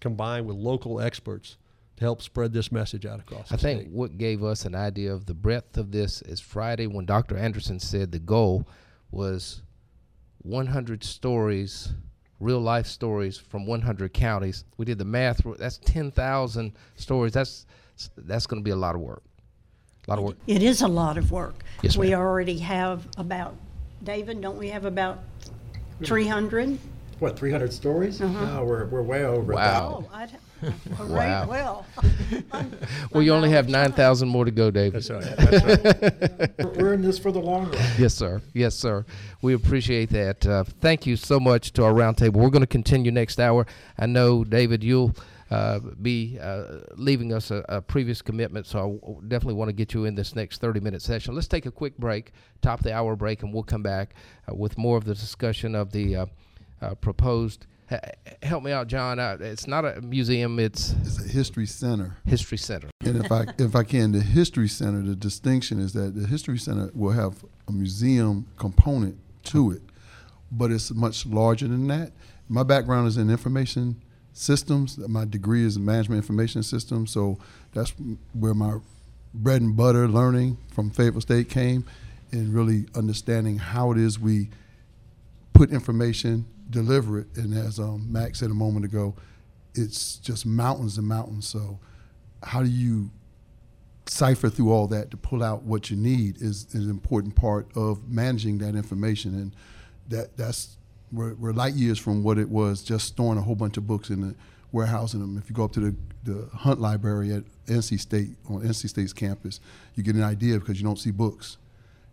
combine 0.00 0.44
with 0.44 0.56
local 0.56 1.00
experts 1.00 1.56
to 1.96 2.04
help 2.04 2.22
spread 2.22 2.52
this 2.52 2.70
message 2.70 3.06
out 3.06 3.18
across 3.18 3.48
the 3.48 3.54
I 3.54 3.56
think 3.56 3.80
state. 3.80 3.90
what 3.90 4.18
gave 4.18 4.44
us 4.44 4.64
an 4.64 4.74
idea 4.76 5.12
of 5.12 5.26
the 5.26 5.34
breadth 5.34 5.76
of 5.78 5.90
this 5.90 6.22
is 6.22 6.38
Friday 6.40 6.86
when 6.86 7.06
Dr. 7.06 7.36
Anderson 7.36 7.80
said 7.80 8.12
the 8.12 8.20
goal 8.20 8.68
was 9.10 9.62
100 10.42 11.02
stories, 11.02 11.92
real 12.38 12.60
life 12.60 12.86
stories 12.86 13.38
from 13.38 13.66
100 13.66 14.12
counties. 14.12 14.64
We 14.76 14.84
did 14.84 14.98
the 14.98 15.04
math. 15.04 15.40
That's 15.58 15.78
10,000 15.78 16.72
stories. 16.96 17.32
That's 17.32 17.66
that's 18.16 18.46
going 18.46 18.62
to 18.62 18.64
be 18.64 18.70
a 18.70 18.76
lot 18.76 18.94
of 18.94 19.00
work. 19.00 19.24
A 20.08 20.12
lot 20.12 20.18
of 20.20 20.24
work. 20.24 20.36
It 20.46 20.62
is 20.62 20.80
a 20.80 20.88
lot 20.88 21.18
of 21.18 21.30
work. 21.30 21.62
Yes, 21.82 21.96
We 21.98 22.10
ma'am. 22.10 22.20
already 22.20 22.58
have 22.60 23.06
about, 23.18 23.54
David, 24.02 24.40
don't 24.40 24.56
we 24.56 24.70
have 24.70 24.86
about 24.86 25.18
300? 26.04 26.78
What, 27.18 27.38
300 27.38 27.70
stories? 27.74 28.18
No, 28.20 28.64
we're, 28.66 28.86
we're 28.86 29.02
way 29.02 29.24
over 29.24 29.52
Wow. 29.52 30.06
Oh, 30.10 30.16
I'd, 30.16 30.30
all 30.98 31.06
Wow. 31.08 31.14
right, 31.14 31.46
well. 31.48 31.86
Well, 33.12 33.22
you 33.22 33.32
only 33.34 33.50
have 33.50 33.68
9,000 33.68 34.28
more 34.28 34.44
to 34.46 34.50
go, 34.50 34.70
David. 34.70 35.02
That's 35.02 35.10
right. 35.10 35.36
That's 35.36 35.64
right. 35.84 36.50
We're- 36.58 36.82
We're 36.82 36.94
in 36.94 37.02
this 37.02 37.18
for 37.18 37.30
the 37.30 37.38
long 37.40 37.64
run. 37.70 37.74
Yes, 37.98 38.14
sir. 38.14 38.40
Yes, 38.54 38.74
sir. 38.74 39.04
We 39.42 39.52
appreciate 39.54 40.08
that. 40.10 40.46
Uh, 40.46 40.64
thank 40.80 41.06
you 41.06 41.16
so 41.16 41.38
much 41.38 41.72
to 41.74 41.84
our 41.84 41.92
roundtable. 41.92 42.34
We're 42.36 42.50
going 42.50 42.60
to 42.62 42.66
continue 42.66 43.10
next 43.10 43.38
hour. 43.40 43.66
I 43.98 44.06
know, 44.06 44.42
David, 44.44 44.82
you'll 44.82 45.14
uh, 45.50 45.80
be 46.02 46.38
uh, 46.40 46.80
leaving 46.96 47.32
us 47.32 47.50
a, 47.50 47.64
a 47.68 47.80
previous 47.80 48.20
commitment, 48.20 48.66
so 48.66 48.78
I 48.78 48.82
w- 48.82 49.22
definitely 49.28 49.54
want 49.54 49.70
to 49.70 49.72
get 49.72 49.94
you 49.94 50.04
in 50.04 50.14
this 50.14 50.34
next 50.36 50.60
30 50.60 50.80
minute 50.80 51.02
session. 51.02 51.34
Let's 51.34 51.48
take 51.48 51.66
a 51.66 51.70
quick 51.70 51.96
break, 51.96 52.32
top 52.60 52.82
the 52.82 52.92
hour 52.92 53.16
break, 53.16 53.42
and 53.42 53.52
we'll 53.52 53.62
come 53.62 53.82
back 53.82 54.14
uh, 54.48 54.54
with 54.54 54.76
more 54.76 54.96
of 54.98 55.04
the 55.04 55.14
discussion 55.14 55.74
of 55.74 55.90
the 55.92 56.16
uh, 56.16 56.26
uh, 56.82 56.94
proposed. 56.96 57.66
H- 57.90 58.00
help 58.42 58.62
me 58.62 58.72
out, 58.72 58.88
John. 58.88 59.18
Uh, 59.18 59.38
it's 59.40 59.66
not 59.66 59.86
a 59.86 60.02
museum, 60.02 60.58
it's 60.58 60.92
It's 61.02 61.24
a 61.24 61.28
history 61.28 61.66
center. 61.66 62.18
History 62.26 62.58
Center. 62.58 62.90
And 63.00 63.24
if 63.24 63.32
I 63.32 63.46
if 63.58 63.74
I 63.74 63.84
can, 63.84 64.12
the 64.12 64.20
history 64.20 64.68
center, 64.68 65.00
the 65.00 65.16
distinction 65.16 65.80
is 65.80 65.94
that 65.94 66.14
the 66.14 66.26
history 66.26 66.58
center 66.58 66.90
will 66.94 67.12
have 67.12 67.42
a 67.66 67.72
museum 67.72 68.46
component 68.58 69.16
to 69.44 69.70
it, 69.70 69.80
but 70.52 70.70
it's 70.70 70.90
much 70.90 71.24
larger 71.24 71.68
than 71.68 71.86
that. 71.86 72.12
My 72.50 72.62
background 72.62 73.08
is 73.08 73.16
in 73.16 73.30
information 73.30 73.96
systems. 74.38 74.98
My 74.98 75.24
degree 75.24 75.64
is 75.64 75.76
in 75.76 75.84
management 75.84 76.18
information 76.18 76.62
systems, 76.62 77.10
so 77.10 77.38
that's 77.72 77.92
where 78.32 78.54
my 78.54 78.78
bread 79.34 79.60
and 79.60 79.76
butter 79.76 80.08
learning 80.08 80.56
from 80.72 80.90
Fayetteville 80.90 81.20
State 81.20 81.48
came, 81.48 81.84
and 82.32 82.54
really 82.54 82.86
understanding 82.94 83.58
how 83.58 83.90
it 83.92 83.98
is 83.98 84.18
we 84.18 84.48
put 85.52 85.70
information, 85.70 86.46
deliver 86.70 87.20
it, 87.20 87.26
and 87.36 87.52
as 87.52 87.78
um, 87.78 88.06
Max 88.10 88.40
said 88.40 88.50
a 88.50 88.54
moment 88.54 88.84
ago, 88.84 89.14
it's 89.74 90.16
just 90.16 90.46
mountains 90.46 90.98
and 90.98 91.06
mountains. 91.06 91.46
So, 91.46 91.78
how 92.42 92.62
do 92.62 92.70
you 92.70 93.10
cipher 94.06 94.48
through 94.48 94.72
all 94.72 94.86
that 94.88 95.10
to 95.10 95.16
pull 95.16 95.42
out 95.42 95.64
what 95.64 95.90
you 95.90 95.96
need 95.96 96.40
is, 96.40 96.66
is 96.72 96.84
an 96.84 96.90
important 96.90 97.34
part 97.34 97.68
of 97.76 98.08
managing 98.08 98.58
that 98.58 98.74
information, 98.74 99.34
and 99.34 99.56
that 100.08 100.36
that's 100.36 100.77
we're, 101.12 101.34
we're 101.34 101.52
light 101.52 101.74
years 101.74 101.98
from 101.98 102.22
what 102.22 102.38
it 102.38 102.48
was 102.48 102.82
just 102.82 103.06
storing 103.06 103.38
a 103.38 103.42
whole 103.42 103.54
bunch 103.54 103.76
of 103.76 103.86
books 103.86 104.10
in 104.10 104.20
the 104.20 104.34
warehousing 104.72 105.20
them. 105.20 105.38
If 105.38 105.48
you 105.48 105.56
go 105.56 105.64
up 105.64 105.72
to 105.72 105.80
the, 105.80 105.96
the 106.24 106.48
Hunt 106.54 106.80
Library 106.80 107.32
at 107.32 107.44
NC 107.66 108.00
State 108.00 108.30
on 108.48 108.62
NC 108.62 108.88
State's 108.88 109.12
campus, 109.12 109.60
you 109.94 110.02
get 110.02 110.14
an 110.14 110.22
idea 110.22 110.58
because 110.58 110.78
you 110.78 110.84
don't 110.84 110.98
see 110.98 111.10
books. 111.10 111.56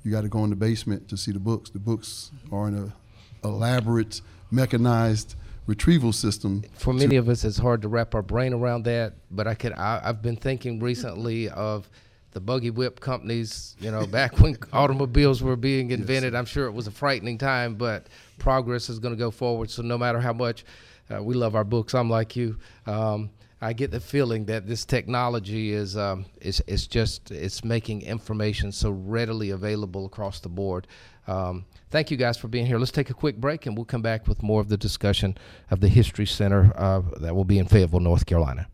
You 0.04 0.12
got 0.12 0.22
to 0.22 0.30
go 0.30 0.44
in 0.44 0.52
the 0.52 0.56
basement 0.56 1.10
to 1.10 1.18
see 1.18 1.32
the 1.32 1.40
books. 1.40 1.70
The 1.70 1.80
books 1.80 2.32
are 2.52 2.68
in 2.68 2.78
a 2.78 2.94
elaborate 3.46 4.22
mechanized 4.52 5.36
retrieval 5.66 6.14
system. 6.14 6.64
for 6.76 6.94
many 6.94 7.16
of 7.16 7.28
us, 7.28 7.44
it's 7.44 7.58
hard 7.58 7.82
to 7.82 7.88
wrap 7.88 8.14
our 8.14 8.22
brain 8.22 8.54
around 8.54 8.84
that. 8.84 9.14
But 9.32 9.48
I 9.48 9.56
could. 9.56 9.74
I, 9.74 10.02
I've 10.04 10.22
been 10.22 10.36
thinking 10.36 10.80
recently 10.80 11.50
of 11.50 11.90
the 12.36 12.42
buggy 12.42 12.70
whip 12.70 13.00
companies. 13.00 13.76
You 13.80 13.90
know, 13.90 14.06
back 14.06 14.40
when 14.40 14.58
automobiles 14.74 15.42
were 15.42 15.56
being 15.56 15.90
invented, 15.90 16.36
I'm 16.36 16.46
sure 16.46 16.68
it 16.68 16.74
was 16.74 16.86
a 16.86 16.92
frightening 16.92 17.40
time. 17.40 17.76
But 17.76 18.08
progress 18.38 18.90
is 18.90 19.00
going 19.00 19.16
to 19.16 19.18
go 19.18 19.32
forward. 19.32 19.72
So 19.72 19.82
no 19.82 19.98
matter 19.98 20.20
how 20.20 20.34
much 20.34 20.66
uh, 21.10 21.24
we 21.24 21.34
love 21.34 21.56
our 21.56 21.64
books, 21.64 21.96
I'm 21.96 22.10
like 22.10 22.36
you. 22.36 22.58
Um, 22.86 23.32
I 23.62 23.72
get 23.72 23.90
the 23.90 24.02
feeling 24.02 24.46
that 24.46 24.68
this 24.68 24.84
technology 24.84 25.72
is 25.72 25.96
um, 25.98 26.26
is 26.42 26.62
is 26.68 26.86
just 26.88 27.32
it's 27.32 27.64
making 27.64 28.02
information 28.02 28.72
so 28.72 28.92
readily 28.92 29.50
available 29.52 30.06
across 30.06 30.42
the 30.42 30.50
board. 30.50 30.88
Um, 31.28 31.66
thank 31.90 32.12
you 32.12 32.18
guys 32.18 32.38
for 32.38 32.50
being 32.50 32.66
here. 32.66 32.78
Let's 32.78 32.92
take 32.92 33.10
a 33.10 33.14
quick 33.14 33.38
break, 33.38 33.66
and 33.66 33.78
we'll 33.78 33.86
come 33.86 34.02
back 34.02 34.28
with 34.28 34.44
more 34.44 34.60
of 34.60 34.68
the 34.68 34.78
discussion 34.78 35.38
of 35.72 35.80
the 35.80 35.88
History 35.88 36.26
Center 36.26 36.74
uh, 36.76 37.02
that 37.22 37.34
will 37.34 37.46
be 37.46 37.58
in 37.58 37.66
Fayetteville, 37.66 38.02
North 38.02 38.26
Carolina. 38.26 38.68